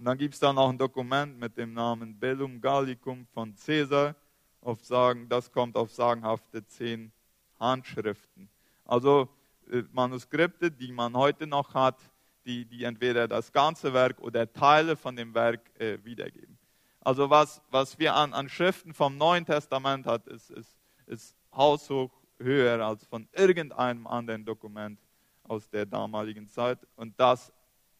Und 0.00 0.06
dann 0.06 0.16
gibt 0.16 0.32
es 0.32 0.40
da 0.40 0.50
noch 0.50 0.70
ein 0.70 0.78
Dokument 0.78 1.38
mit 1.38 1.58
dem 1.58 1.74
Namen 1.74 2.18
Bellum 2.18 2.58
Gallicum 2.58 3.26
von 3.34 3.54
Caesar. 3.54 4.14
Auf 4.62 4.82
Sagen, 4.82 5.28
das 5.28 5.52
kommt 5.52 5.76
auf 5.76 5.92
sagenhafte 5.92 6.66
zehn 6.66 7.12
Handschriften. 7.58 8.48
Also 8.86 9.28
äh, 9.70 9.82
Manuskripte, 9.92 10.70
die 10.70 10.90
man 10.90 11.14
heute 11.14 11.46
noch 11.46 11.74
hat, 11.74 11.98
die, 12.46 12.64
die 12.64 12.84
entweder 12.84 13.28
das 13.28 13.52
ganze 13.52 13.92
Werk 13.92 14.18
oder 14.22 14.50
Teile 14.50 14.96
von 14.96 15.16
dem 15.16 15.34
Werk 15.34 15.60
äh, 15.78 16.02
wiedergeben. 16.02 16.56
Also 17.02 17.28
was, 17.28 17.60
was 17.70 17.98
wir 17.98 18.14
an, 18.14 18.32
an 18.32 18.48
Schriften 18.48 18.94
vom 18.94 19.18
Neuen 19.18 19.44
Testament 19.44 20.06
hat, 20.06 20.26
ist, 20.28 20.48
ist, 20.48 20.78
ist 21.04 21.36
haushoch 21.54 22.10
höher 22.38 22.80
als 22.86 23.04
von 23.04 23.28
irgendeinem 23.32 24.06
anderen 24.06 24.46
Dokument 24.46 24.98
aus 25.42 25.68
der 25.68 25.84
damaligen 25.84 26.48
Zeit. 26.48 26.78
Und 26.96 27.20
das 27.20 27.52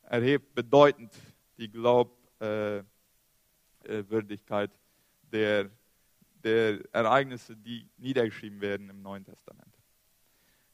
erhebt 0.05 0.55
bedeutend 0.55 1.13
die 1.61 1.71
Glaubwürdigkeit 1.71 4.71
äh, 4.71 4.75
der, 5.31 5.71
der 6.43 6.81
Ereignisse, 6.93 7.55
die 7.55 7.87
niedergeschrieben 7.99 8.61
werden 8.61 8.89
im 8.89 9.03
Neuen 9.03 9.25
Testament. 9.25 9.73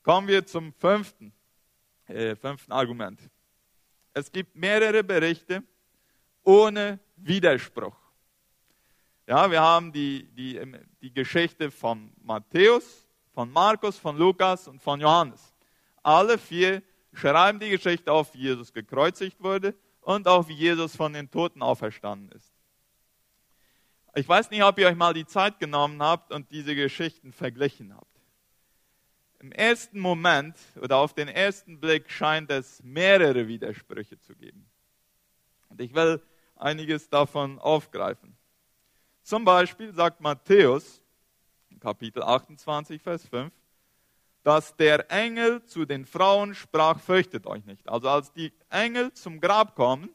Kommen 0.02 0.28
wir 0.28 0.46
zum 0.46 0.72
fünften, 0.72 1.32
äh, 2.06 2.36
fünften 2.36 2.72
Argument. 2.72 3.20
Es 4.14 4.30
gibt 4.30 4.54
mehrere 4.54 5.02
Berichte 5.02 5.64
ohne 6.44 7.00
Widerspruch. 7.16 7.96
Ja, 9.26 9.50
wir 9.50 9.60
haben 9.60 9.92
die, 9.92 10.28
die, 10.36 10.60
die 11.02 11.12
Geschichte 11.12 11.72
von 11.72 12.12
Matthäus, 12.22 13.08
von 13.34 13.50
Markus, 13.50 13.98
von 13.98 14.16
Lukas 14.16 14.68
und 14.68 14.80
von 14.80 15.00
Johannes. 15.00 15.52
Alle 16.04 16.38
vier 16.38 16.80
schreiben 17.12 17.58
die 17.58 17.70
Geschichte 17.70 18.12
auf, 18.12 18.32
wie 18.34 18.42
Jesus 18.42 18.72
gekreuzigt 18.72 19.42
wurde 19.42 19.74
und 20.06 20.28
auch 20.28 20.46
wie 20.46 20.54
Jesus 20.54 20.94
von 20.94 21.12
den 21.12 21.28
Toten 21.28 21.62
auferstanden 21.62 22.30
ist. 22.30 22.52
Ich 24.14 24.28
weiß 24.28 24.50
nicht, 24.50 24.62
ob 24.62 24.78
ihr 24.78 24.86
euch 24.86 24.94
mal 24.94 25.12
die 25.12 25.26
Zeit 25.26 25.58
genommen 25.58 26.00
habt 26.00 26.32
und 26.32 26.48
diese 26.52 26.76
Geschichten 26.76 27.32
verglichen 27.32 27.92
habt. 27.92 28.06
Im 29.40 29.50
ersten 29.50 29.98
Moment 29.98 30.56
oder 30.80 30.98
auf 30.98 31.12
den 31.12 31.26
ersten 31.26 31.80
Blick 31.80 32.08
scheint 32.08 32.52
es 32.52 32.80
mehrere 32.84 33.48
Widersprüche 33.48 34.16
zu 34.20 34.36
geben. 34.36 34.70
Und 35.70 35.80
ich 35.80 35.92
will 35.92 36.22
einiges 36.54 37.10
davon 37.10 37.58
aufgreifen. 37.58 38.36
Zum 39.22 39.44
Beispiel 39.44 39.92
sagt 39.92 40.20
Matthäus, 40.20 41.02
Kapitel 41.80 42.22
28, 42.22 43.02
Vers 43.02 43.26
5, 43.26 43.52
dass 44.46 44.76
der 44.76 45.10
Engel 45.10 45.64
zu 45.64 45.84
den 45.86 46.06
Frauen 46.06 46.54
sprach, 46.54 47.00
fürchtet 47.00 47.48
euch 47.48 47.64
nicht. 47.64 47.88
Also 47.88 48.08
als 48.08 48.32
die 48.32 48.52
Engel 48.70 49.12
zum 49.12 49.40
Grab 49.40 49.74
kommen 49.74 50.08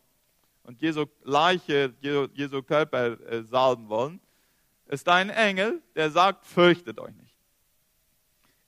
und 0.63 0.81
Jesu 0.81 1.05
Leiche, 1.25 1.93
Jesu, 1.99 2.29
Jesu 2.33 2.63
Körper 2.63 3.19
äh, 3.29 3.43
salben 3.43 3.89
wollen, 3.89 4.21
ist 4.85 5.09
ein 5.09 5.31
Engel, 5.31 5.81
der 5.95 6.11
sagt, 6.11 6.45
fürchtet 6.45 6.97
euch 7.01 7.13
nicht 7.15 7.35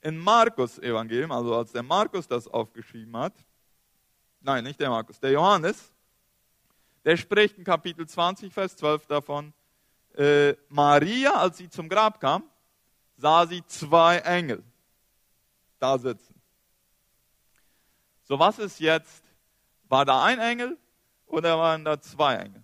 in 0.02 0.18
Markus 0.18 0.80
Evangelium, 0.80 1.32
also 1.32 1.56
als 1.56 1.72
der 1.72 1.82
Markus 1.82 2.28
das 2.28 2.46
aufgeschrieben 2.46 3.16
hat, 3.16 3.34
nein, 4.42 4.66
nicht 4.66 4.82
der 4.82 4.90
Markus, 4.90 5.18
der 5.18 5.32
Johannes, 5.32 5.94
der 7.06 7.16
spricht 7.16 7.58
in 7.58 7.64
Kapitel 7.64 8.06
20, 8.06 8.52
Vers 8.52 8.76
12 8.76 9.06
davon, 9.08 9.54
äh, 10.18 10.56
Maria, 10.68 11.36
als 11.36 11.60
sie 11.60 11.70
zum 11.70 11.88
Grab 11.88 12.20
kam, 12.20 12.44
sah 13.16 13.48
sie 13.48 13.66
zwei 13.66 14.18
Engel 14.18 14.62
da 15.84 15.98
sitzen. 15.98 16.42
So 18.24 18.40
was 18.40 18.58
ist 18.58 18.80
jetzt? 18.80 19.24
War 19.90 20.06
da 20.06 20.24
ein 20.24 20.40
Engel 20.40 20.78
oder 21.28 21.60
waren 21.60 21.84
da 21.84 22.00
zwei 22.00 22.36
Engel? 22.36 22.64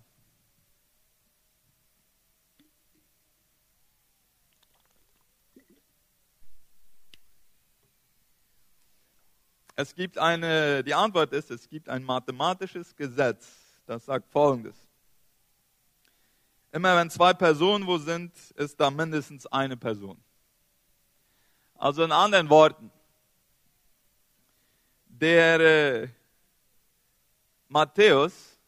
Es 9.76 9.94
gibt 9.94 10.18
eine, 10.18 10.82
die 10.84 10.94
Antwort 10.94 11.32
ist, 11.32 11.50
es 11.50 11.68
gibt 11.68 11.88
ein 11.88 12.02
mathematisches 12.02 12.94
Gesetz, 12.96 13.46
das 13.86 14.04
sagt 14.04 14.28
Folgendes. 14.30 14.76
Immer 16.72 16.96
wenn 16.96 17.10
zwei 17.10 17.32
Personen 17.32 17.86
wo 17.86 17.96
sind, 17.96 18.32
ist 18.52 18.78
da 18.78 18.90
mindestens 18.90 19.46
eine 19.46 19.76
Person. 19.76 20.22
Also 21.74 22.04
in 22.04 22.12
anderen 22.12 22.50
Worten, 22.50 22.92
der 25.20 25.60
äh, 25.60 26.08
Matthäus 27.68 28.58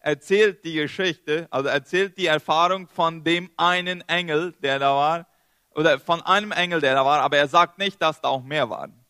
erzählt 0.00 0.64
die 0.64 0.74
Geschichte, 0.74 1.46
also 1.50 1.68
erzählt 1.68 2.16
die 2.18 2.26
Erfahrung 2.26 2.88
von 2.88 3.22
dem 3.24 3.50
einen 3.56 4.00
Engel, 4.08 4.52
der 4.62 4.78
da 4.78 4.94
war, 4.94 5.26
oder 5.74 5.98
von 5.98 6.22
einem 6.22 6.52
Engel, 6.52 6.80
der 6.80 6.94
da 6.94 7.04
war, 7.04 7.20
aber 7.20 7.36
er 7.36 7.48
sagt 7.48 7.78
nicht, 7.78 8.00
dass 8.00 8.20
da 8.20 8.28
auch 8.28 8.42
mehr 8.42 8.68
waren. 8.68 9.04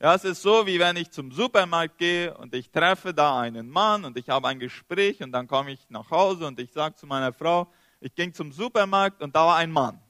Ja, 0.00 0.14
es 0.14 0.24
ist 0.24 0.42
so, 0.42 0.66
wie 0.66 0.78
wenn 0.78 0.96
ich 0.96 1.10
zum 1.10 1.32
Supermarkt 1.32 1.98
gehe 1.98 2.36
und 2.36 2.54
ich 2.54 2.70
treffe 2.70 3.12
da 3.12 3.40
einen 3.40 3.68
Mann 3.68 4.04
und 4.04 4.16
ich 4.16 4.28
habe 4.28 4.46
ein 4.46 4.60
Gespräch 4.60 5.20
und 5.22 5.32
dann 5.32 5.48
komme 5.48 5.72
ich 5.72 5.90
nach 5.90 6.10
Hause 6.10 6.46
und 6.46 6.60
ich 6.60 6.72
sage 6.72 6.94
zu 6.94 7.06
meiner 7.06 7.32
Frau, 7.32 7.66
ich 8.00 8.14
ging 8.14 8.32
zum 8.32 8.52
Supermarkt 8.52 9.22
und 9.22 9.34
da 9.34 9.46
war 9.46 9.56
ein 9.56 9.72
Mann. 9.72 10.00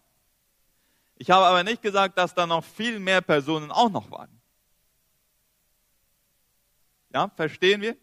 Ich 1.17 1.31
habe 1.31 1.47
aber 1.47 1.65
nicht 1.65 1.81
gesagt, 1.81 2.19
dass 2.19 2.35
da 2.35 2.47
noch 2.47 2.65
viel 2.65 3.01
mehr 3.01 3.23
Personen 3.23 3.71
auch 3.71 3.89
noch 3.91 4.11
waren. 4.11 4.38
Ja, 7.13 7.29
verstehen 7.35 7.81
wir? 7.81 7.97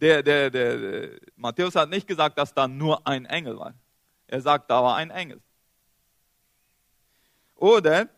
Der, 0.00 0.22
der, 0.22 0.50
der, 0.50 0.78
der 0.78 1.20
Matthäus 1.36 1.74
hat 1.74 1.90
nicht 1.90 2.06
gesagt, 2.06 2.38
dass 2.38 2.54
da 2.54 2.68
nur 2.68 3.04
ein 3.06 3.26
Engel 3.26 3.58
war. 3.58 3.74
Er 4.26 4.40
sagt, 4.40 4.70
da 4.70 4.82
war 4.82 4.96
ein 4.96 5.10
Engel. 5.10 5.40
Oder 7.56 8.08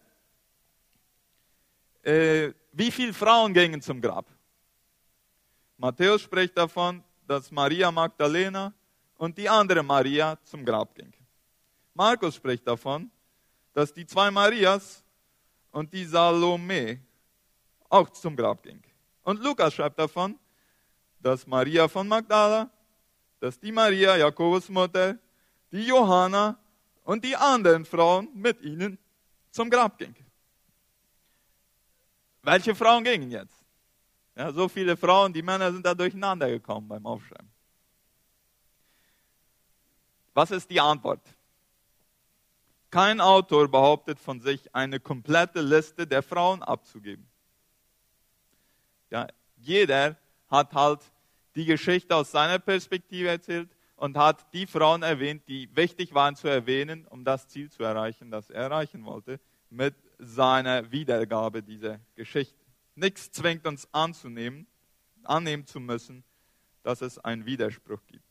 äh, 2.03 2.53
wie 2.73 2.91
viele 2.91 3.15
Frauen 3.15 3.55
gingen 3.55 3.81
zum 3.81 4.01
Grab? 4.01 4.27
Matthäus 5.79 6.21
spricht 6.21 6.57
davon, 6.57 7.03
dass 7.27 7.51
Maria 7.51 7.91
Magdalena 7.91 8.75
und 9.17 9.37
die 9.39 9.49
andere 9.49 9.83
Maria 9.83 10.39
zum 10.43 10.65
Grab 10.65 10.95
ging. 10.95 11.13
Markus 11.95 12.35
spricht 12.35 12.67
davon, 12.67 13.11
dass 13.73 13.93
die 13.93 14.07
zwei 14.07 14.31
Marias 14.31 15.05
und 15.71 15.93
die 15.93 16.05
Salome 16.05 17.01
auch 17.89 18.11
zum 18.11 18.37
Grab 18.37 18.63
ging. 18.63 18.83
Und 19.23 19.43
Lukas 19.43 19.75
schreibt 19.75 19.99
davon, 19.99 20.39
dass 21.21 21.47
Maria 21.47 21.89
von 21.89 22.09
Magdala, 22.09 22.71
dass 23.41 23.59
die 23.59 23.73
Maria, 23.73 24.17
Jakobus 24.17 24.69
Mutter, 24.69 25.19
die 25.71 25.85
Johanna 25.85 26.59
und 27.05 27.25
die 27.25 27.37
anderen 27.37 27.85
Frauen 27.85 28.29
mit 28.35 28.61
ihnen 28.63 28.99
zum 29.51 29.71
Grab 29.71 29.99
gingen. 29.99 30.17
Welche 32.43 32.75
Frauen 32.75 33.05
gingen 33.05 33.31
jetzt? 33.31 33.55
Ja, 34.35 34.53
so 34.53 34.69
viele 34.69 34.97
Frauen, 34.97 35.33
die 35.33 35.43
Männer 35.43 35.73
sind 35.73 35.85
da 35.85 35.95
durcheinander 35.95 36.49
gekommen 36.49 36.89
beim 36.89 37.05
Aufschreiben. 37.05 37.51
Was 40.33 40.51
ist 40.51 40.71
die 40.71 40.81
Antwort? 40.81 41.21
Kein 42.91 43.21
Autor 43.21 43.69
behauptet 43.69 44.19
von 44.19 44.41
sich, 44.41 44.75
eine 44.75 44.99
komplette 44.99 45.61
Liste 45.61 46.07
der 46.07 46.23
Frauen 46.23 46.63
abzugeben. 46.63 47.30
Ja, 49.11 49.27
jeder 49.57 50.17
hat 50.49 50.73
halt 50.73 51.01
die 51.55 51.65
Geschichte 51.65 52.15
aus 52.15 52.31
seiner 52.31 52.59
Perspektive 52.59 53.29
erzählt 53.29 53.71
und 53.97 54.17
hat 54.17 54.53
die 54.55 54.67
Frauen 54.67 55.03
erwähnt, 55.03 55.43
die 55.49 55.69
wichtig 55.77 56.15
waren 56.15 56.37
zu 56.37 56.49
erwähnen, 56.49 57.07
um 57.09 57.25
das 57.25 57.49
Ziel 57.49 57.71
zu 57.71 57.83
erreichen, 57.83 58.31
das 58.31 58.51
er 58.51 58.63
erreichen 58.63 59.05
wollte, 59.05 59.41
mit 59.69 59.95
seiner 60.19 60.91
Wiedergabe 60.91 61.63
dieser 61.63 62.01
Geschichte. 62.15 62.59
Nichts 62.95 63.31
zwingt 63.31 63.67
uns 63.67 63.89
anzunehmen, 63.93 64.67
annehmen 65.25 65.67
zu 65.67 65.81
müssen, 65.81 66.25
dass 66.83 67.03
es 67.03 67.19
einen 67.19 67.45
Widerspruch 67.45 68.01
gibt. 68.07 68.25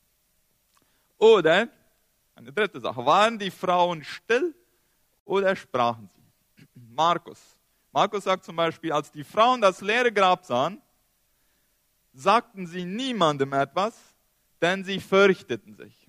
Oder 1.18 1.70
eine 2.36 2.54
dritte 2.54 2.80
Sache. 2.80 3.06
Waren 3.06 3.38
die 3.38 3.52
Frauen 3.52 4.04
still 4.04 4.56
oder 5.26 5.56
sprachen 5.56 6.08
sie? 6.08 6.66
Markus. 6.74 7.59
Markus 7.92 8.26
sagt 8.26 8.46
zum 8.46 8.56
Beispiel, 8.56 8.92
als 8.92 9.12
die 9.12 9.24
Frauen 9.24 9.62
das 9.62 9.82
leere 9.82 10.12
Grab 10.12 10.46
sahen, 10.46 10.82
sagten 12.14 12.68
sie 12.68 12.86
niemandem 12.86 13.54
etwas, 13.54 13.96
denn 14.62 14.84
sie 14.84 15.00
fürchteten 15.00 15.74
sich. 15.74 16.08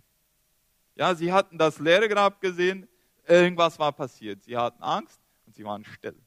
Ja, 0.95 1.15
sie 1.15 1.33
hatten 1.33 1.57
das 1.57 1.79
leere 1.79 2.09
Grab 2.09 2.41
gesehen, 2.41 2.87
irgendwas 3.27 3.79
war 3.79 3.93
passiert. 3.93 4.43
Sie 4.43 4.57
hatten 4.57 4.83
Angst 4.83 5.21
und 5.47 5.55
sie 5.55 5.65
waren 5.65 5.85
still. 5.85 6.21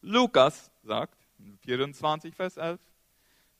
Lukas 0.00 0.70
sagt, 0.84 1.18
24 1.62 2.34
Vers 2.34 2.56
11, 2.56 2.80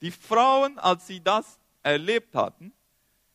die 0.01 0.11
Frauen, 0.11 0.79
als 0.79 1.07
sie 1.07 1.21
das 1.21 1.59
erlebt 1.83 2.35
hatten, 2.35 2.73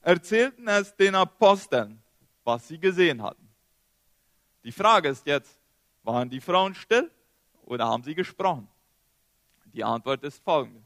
erzählten 0.01 0.67
es 0.67 0.95
den 0.95 1.15
Aposteln, 1.15 2.01
was 2.43 2.67
sie 2.67 2.79
gesehen 2.79 3.21
hatten. 3.21 3.49
Die 4.63 4.71
Frage 4.71 5.09
ist 5.09 5.25
jetzt, 5.25 5.59
waren 6.03 6.29
die 6.29 6.39
Frauen 6.39 6.73
still 6.75 7.11
oder 7.71 7.87
haben 7.87 8.03
sie 8.03 8.13
gesprochen? 8.13 8.67
Die 9.73 9.83
Antwort 9.83 10.23
ist 10.23 10.43
folgende. 10.43 10.83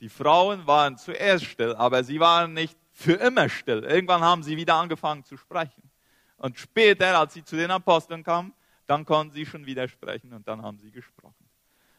Die 0.00 0.08
Frauen 0.08 0.66
waren 0.66 0.96
zuerst 0.96 1.44
still, 1.44 1.74
aber 1.76 2.02
sie 2.02 2.18
waren 2.18 2.52
nicht 2.52 2.76
für 2.90 3.12
immer 3.12 3.48
still. 3.48 3.84
Irgendwann 3.84 4.22
haben 4.22 4.42
sie 4.42 4.56
wieder 4.56 4.74
angefangen 4.74 5.22
zu 5.24 5.36
sprechen. 5.36 5.88
Und 6.36 6.58
später, 6.58 7.16
als 7.16 7.34
sie 7.34 7.44
zu 7.44 7.56
den 7.56 7.70
Aposteln 7.70 8.24
kamen, 8.24 8.52
dann 8.88 9.04
konnten 9.04 9.32
sie 9.32 9.46
schon 9.46 9.66
wieder 9.66 9.86
sprechen 9.86 10.32
und 10.32 10.48
dann 10.48 10.62
haben 10.62 10.78
sie 10.78 10.90
gesprochen. 10.90 11.46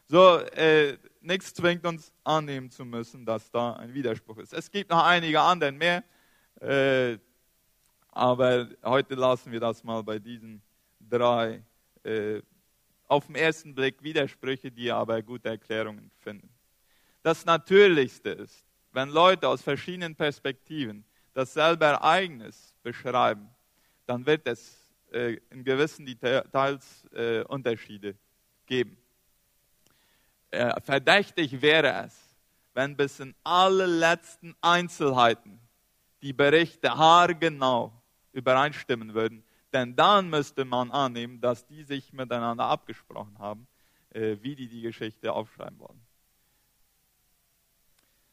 So, 0.08 0.40
äh, 0.40 0.98
nichts 1.22 1.54
zwingt 1.54 1.86
uns 1.86 2.12
annehmen 2.22 2.70
zu 2.70 2.84
müssen, 2.84 3.24
dass 3.24 3.50
da 3.50 3.74
ein 3.74 3.94
Widerspruch 3.94 4.36
ist. 4.38 4.52
Es 4.52 4.70
gibt 4.70 4.90
noch 4.90 5.02
einige 5.02 5.40
andere 5.40 5.72
mehr. 5.72 6.04
Äh, 6.60 7.18
aber 8.10 8.68
heute 8.82 9.14
lassen 9.14 9.50
wir 9.52 9.60
das 9.60 9.82
mal 9.82 10.02
bei 10.02 10.18
diesen 10.18 10.60
drei 11.00 11.62
äh, 12.04 12.42
auf 13.12 13.26
den 13.26 13.34
ersten 13.34 13.74
Blick 13.74 14.02
Widersprüche, 14.02 14.70
die 14.70 14.90
aber 14.90 15.20
gute 15.20 15.50
Erklärungen 15.50 16.10
finden. 16.20 16.48
Das 17.22 17.44
Natürlichste 17.44 18.30
ist, 18.30 18.64
wenn 18.90 19.10
Leute 19.10 19.46
aus 19.48 19.60
verschiedenen 19.60 20.16
Perspektiven 20.16 21.04
dasselbe 21.34 21.84
Ereignis 21.84 22.74
beschreiben, 22.82 23.50
dann 24.06 24.24
wird 24.24 24.46
es 24.46 24.88
äh, 25.12 25.36
in 25.50 25.62
gewissen 25.62 26.06
Details 26.06 27.06
äh, 27.12 27.42
Unterschiede 27.42 28.14
geben. 28.64 28.96
Äh, 30.50 30.80
verdächtig 30.80 31.60
wäre 31.60 32.06
es, 32.06 32.14
wenn 32.72 32.96
bis 32.96 33.20
in 33.20 33.34
alle 33.44 33.84
letzten 33.84 34.56
Einzelheiten 34.62 35.60
die 36.22 36.32
Berichte 36.32 36.96
haargenau 36.96 37.92
übereinstimmen 38.32 39.12
würden. 39.12 39.44
Denn 39.72 39.96
dann 39.96 40.28
müsste 40.28 40.64
man 40.64 40.90
annehmen, 40.90 41.40
dass 41.40 41.66
die 41.66 41.82
sich 41.82 42.12
miteinander 42.12 42.64
abgesprochen 42.64 43.38
haben, 43.38 43.66
äh, 44.10 44.36
wie 44.40 44.54
die 44.54 44.68
die 44.68 44.82
Geschichte 44.82 45.32
aufschreiben 45.32 45.78
wollen. 45.78 46.00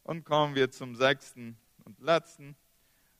Und 0.03 0.25
kommen 0.25 0.55
wir 0.55 0.71
zum 0.71 0.95
sechsten 0.95 1.57
und 1.85 1.99
letzten. 2.01 2.55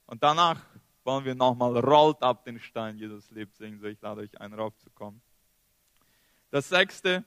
Und 0.05 0.23
danach 0.23 0.59
wollen 1.03 1.23
wir 1.23 1.35
nochmal 1.35 1.77
Rollt 1.77 2.21
ab 2.21 2.43
den 2.43 2.59
Stein, 2.59 2.97
Jesus 2.97 3.31
lebt 3.31 3.55
singen. 3.55 3.79
So, 3.79 3.87
ich 3.87 4.01
lade 4.01 4.21
euch 4.21 4.41
ein, 4.41 4.53
raufzukommen. 4.53 5.21
Das 6.51 6.67
sechste 6.67 7.23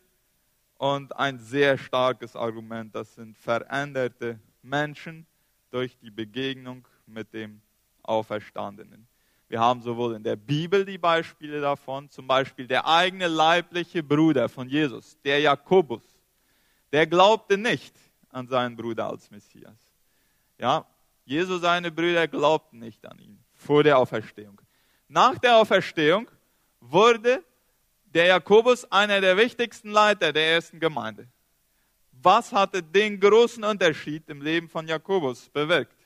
und 0.78 1.14
ein 1.16 1.38
sehr 1.38 1.78
starkes 1.78 2.34
Argument, 2.34 2.94
das 2.94 3.14
sind 3.14 3.38
veränderte 3.38 4.40
Menschen 4.62 5.26
durch 5.70 5.96
die 5.98 6.10
Begegnung 6.10 6.86
mit 7.06 7.32
dem 7.32 7.62
Auferstandenen. 8.02 9.06
Wir 9.52 9.60
haben 9.60 9.82
sowohl 9.82 10.14
in 10.14 10.22
der 10.22 10.36
Bibel 10.36 10.82
die 10.82 10.96
Beispiele 10.96 11.60
davon, 11.60 12.08
zum 12.08 12.26
Beispiel 12.26 12.66
der 12.66 12.86
eigene 12.86 13.28
leibliche 13.28 14.02
Bruder 14.02 14.48
von 14.48 14.66
Jesus, 14.66 15.18
der 15.26 15.40
Jakobus, 15.40 16.02
der 16.90 17.06
glaubte 17.06 17.58
nicht 17.58 17.94
an 18.30 18.48
seinen 18.48 18.76
Bruder 18.76 19.10
als 19.10 19.30
Messias. 19.30 19.76
Ja, 20.56 20.86
Jesus, 21.26 21.60
seine 21.60 21.90
Brüder 21.90 22.26
glaubten 22.28 22.78
nicht 22.78 23.04
an 23.04 23.18
ihn 23.18 23.44
vor 23.52 23.84
der 23.84 23.98
Auferstehung. 23.98 24.58
Nach 25.06 25.36
der 25.36 25.58
Auferstehung 25.58 26.30
wurde 26.80 27.44
der 28.06 28.28
Jakobus 28.28 28.90
einer 28.90 29.20
der 29.20 29.36
wichtigsten 29.36 29.90
Leiter 29.90 30.32
der 30.32 30.52
ersten 30.52 30.80
Gemeinde. 30.80 31.28
Was 32.10 32.52
hatte 32.52 32.82
den 32.82 33.20
großen 33.20 33.62
Unterschied 33.64 34.30
im 34.30 34.40
Leben 34.40 34.70
von 34.70 34.88
Jakobus 34.88 35.50
bewirkt? 35.50 36.01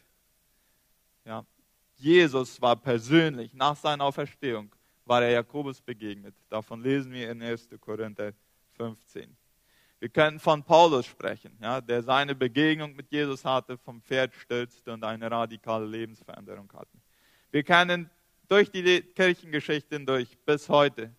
Jesus 1.96 2.60
war 2.60 2.76
persönlich 2.76 3.52
nach 3.54 3.74
seiner 3.74 4.04
Auferstehung, 4.04 4.70
war 5.06 5.22
er 5.22 5.30
Jakobus 5.30 5.80
begegnet. 5.80 6.34
Davon 6.48 6.82
lesen 6.82 7.10
wir 7.10 7.30
in 7.30 7.42
1. 7.42 7.68
Korinther 7.80 8.32
15. 8.72 9.34
Wir 9.98 10.08
können 10.10 10.38
von 10.38 10.62
Paulus 10.62 11.06
sprechen, 11.06 11.56
ja, 11.60 11.80
der 11.80 12.02
seine 12.02 12.34
Begegnung 12.34 12.94
mit 12.94 13.10
Jesus 13.10 13.44
hatte, 13.44 13.78
vom 13.78 14.02
Pferd 14.02 14.34
stürzte 14.34 14.92
und 14.92 15.02
eine 15.02 15.30
radikale 15.30 15.86
Lebensveränderung 15.86 16.70
hatte. 16.74 16.98
Wir 17.50 17.62
kennen 17.62 18.10
durch 18.46 18.70
die 18.70 19.00
Kirchengeschichte 19.00 19.98
durch 20.00 20.36
bis 20.44 20.68
heute 20.68 21.10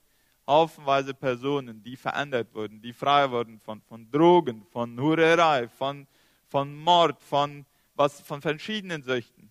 haufenweise 0.46 1.16
Personen, 1.16 1.82
die 1.82 1.98
verändert 1.98 2.54
wurden, 2.54 2.80
die 2.80 2.94
frei 2.94 3.30
wurden 3.32 3.60
von, 3.60 3.82
von 3.82 4.10
Drogen, 4.12 4.64
von 4.72 4.98
Hurerei, 5.00 5.68
von, 5.68 6.08
von 6.48 6.76
Mord, 6.76 7.22
von, 7.24 7.66
was, 7.96 8.22
von 8.22 8.42
verschiedenen 8.42 9.02
Süchten 9.02 9.47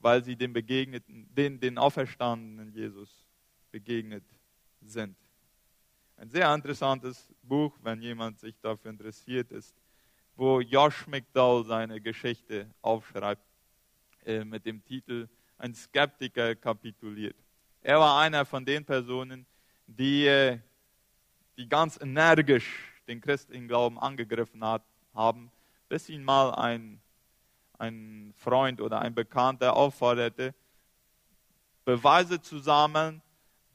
weil 0.00 0.24
sie 0.24 0.36
dem 0.36 0.52
begegneten, 0.52 1.28
den, 1.34 1.58
den 1.60 1.78
auferstandenen 1.78 2.72
Jesus 2.72 3.26
begegnet 3.70 4.24
sind. 4.80 5.16
Ein 6.16 6.30
sehr 6.30 6.52
interessantes 6.52 7.32
Buch, 7.42 7.76
wenn 7.82 8.02
jemand 8.02 8.40
sich 8.40 8.58
dafür 8.60 8.90
interessiert 8.90 9.52
ist, 9.52 9.74
wo 10.34 10.60
Josh 10.60 11.06
McDowell 11.06 11.64
seine 11.64 12.00
Geschichte 12.00 12.68
aufschreibt 12.82 13.42
äh, 14.24 14.44
mit 14.44 14.64
dem 14.66 14.84
Titel 14.84 15.28
Ein 15.58 15.74
Skeptiker 15.74 16.54
kapituliert. 16.54 17.36
Er 17.82 17.98
war 17.98 18.20
einer 18.20 18.44
von 18.44 18.64
den 18.64 18.84
Personen, 18.84 19.46
die, 19.86 20.26
äh, 20.26 20.58
die 21.56 21.68
ganz 21.68 21.98
energisch 22.00 22.92
den 23.06 23.20
christlichen 23.20 23.66
Glauben 23.66 23.98
angegriffen 23.98 24.64
hat, 24.64 24.82
haben, 25.14 25.50
bis 25.88 26.08
ihn 26.08 26.22
mal 26.22 26.54
ein 26.54 27.00
ein 27.78 28.34
Freund 28.36 28.80
oder 28.80 29.00
ein 29.00 29.14
Bekannter 29.14 29.74
aufforderte, 29.76 30.54
Beweise 31.84 32.40
zu 32.40 32.58
sammeln, 32.58 33.22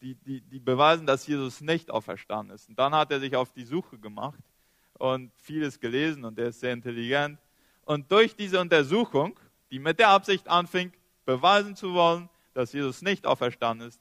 die, 0.02 0.16
die, 0.16 0.42
die 0.42 0.60
beweisen, 0.60 1.08
dass 1.08 1.26
Jesus 1.26 1.62
nicht 1.62 1.90
auferstanden 1.90 2.54
ist. 2.54 2.70
Und 2.70 2.78
dann 2.78 2.94
hat 2.94 3.12
er 3.12 3.20
sich 3.20 3.36
auf 3.36 3.54
die 3.54 3.64
Suche 3.64 3.98
gemacht 3.98 4.40
und 5.00 5.32
vieles 5.38 5.80
gelesen 5.80 6.26
und 6.26 6.38
er 6.38 6.48
ist 6.48 6.60
sehr 6.60 6.74
intelligent. 6.74 7.40
Und 7.86 8.12
durch 8.12 8.36
diese 8.36 8.60
Untersuchung, 8.60 9.40
die 9.72 9.80
mit 9.80 10.00
der 10.00 10.10
Absicht 10.10 10.48
anfing, 10.48 10.92
beweisen 11.26 11.76
zu 11.76 11.94
wollen, 11.94 12.30
dass 12.54 12.74
Jesus 12.74 13.02
nicht 13.02 13.26
auferstanden 13.26 13.88
ist, 13.88 14.00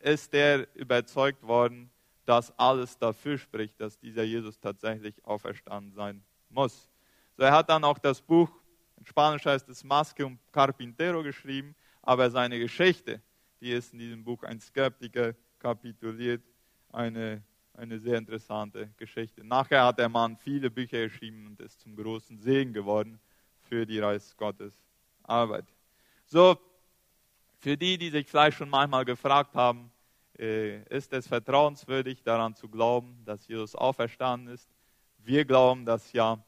ist 0.00 0.34
er 0.34 0.66
überzeugt 0.74 1.42
worden, 1.42 1.90
dass 2.24 2.56
alles 2.58 2.98
dafür 2.98 3.38
spricht, 3.38 3.80
dass 3.80 3.98
dieser 3.98 4.24
Jesus 4.24 4.58
tatsächlich 4.58 5.14
auferstanden 5.24 5.92
sein 5.92 6.22
muss. 6.48 6.88
So, 7.36 7.44
er 7.44 7.52
hat 7.52 7.68
dann 7.68 7.84
auch 7.84 7.98
das 7.98 8.20
Buch 8.20 8.50
in 9.02 9.06
Spanisch 9.06 9.44
heißt 9.44 9.68
es 9.68 9.82
Masque 9.82 10.24
un 10.24 10.38
Carpintero 10.52 11.24
geschrieben, 11.24 11.74
aber 12.02 12.30
seine 12.30 12.60
Geschichte, 12.60 13.20
die 13.60 13.72
ist 13.72 13.92
in 13.92 13.98
diesem 13.98 14.22
Buch 14.22 14.44
ein 14.44 14.60
Skeptiker 14.60 15.34
kapituliert, 15.58 16.40
eine, 16.92 17.42
eine 17.74 17.98
sehr 17.98 18.16
interessante 18.16 18.90
Geschichte. 18.96 19.42
Nachher 19.42 19.86
hat 19.86 19.98
der 19.98 20.08
Mann 20.08 20.36
viele 20.36 20.70
Bücher 20.70 21.00
geschrieben 21.08 21.48
und 21.48 21.60
ist 21.60 21.80
zum 21.80 21.96
großen 21.96 22.38
Segen 22.38 22.72
geworden 22.72 23.18
für 23.58 23.84
die 23.84 23.98
Reis 23.98 24.36
Gottes 24.36 24.72
Arbeit. 25.24 25.66
So, 26.26 26.56
für 27.58 27.76
die, 27.76 27.98
die 27.98 28.10
sich 28.10 28.28
vielleicht 28.28 28.56
schon 28.56 28.70
manchmal 28.70 29.04
gefragt 29.04 29.56
haben, 29.56 29.90
äh, 30.38 30.80
ist 30.96 31.12
es 31.12 31.26
vertrauenswürdig 31.26 32.22
daran 32.22 32.54
zu 32.54 32.68
glauben, 32.68 33.20
dass 33.24 33.48
Jesus 33.48 33.74
auferstanden 33.74 34.54
ist? 34.54 34.70
Wir 35.18 35.44
glauben 35.44 35.84
das 35.84 36.12
ja 36.12 36.40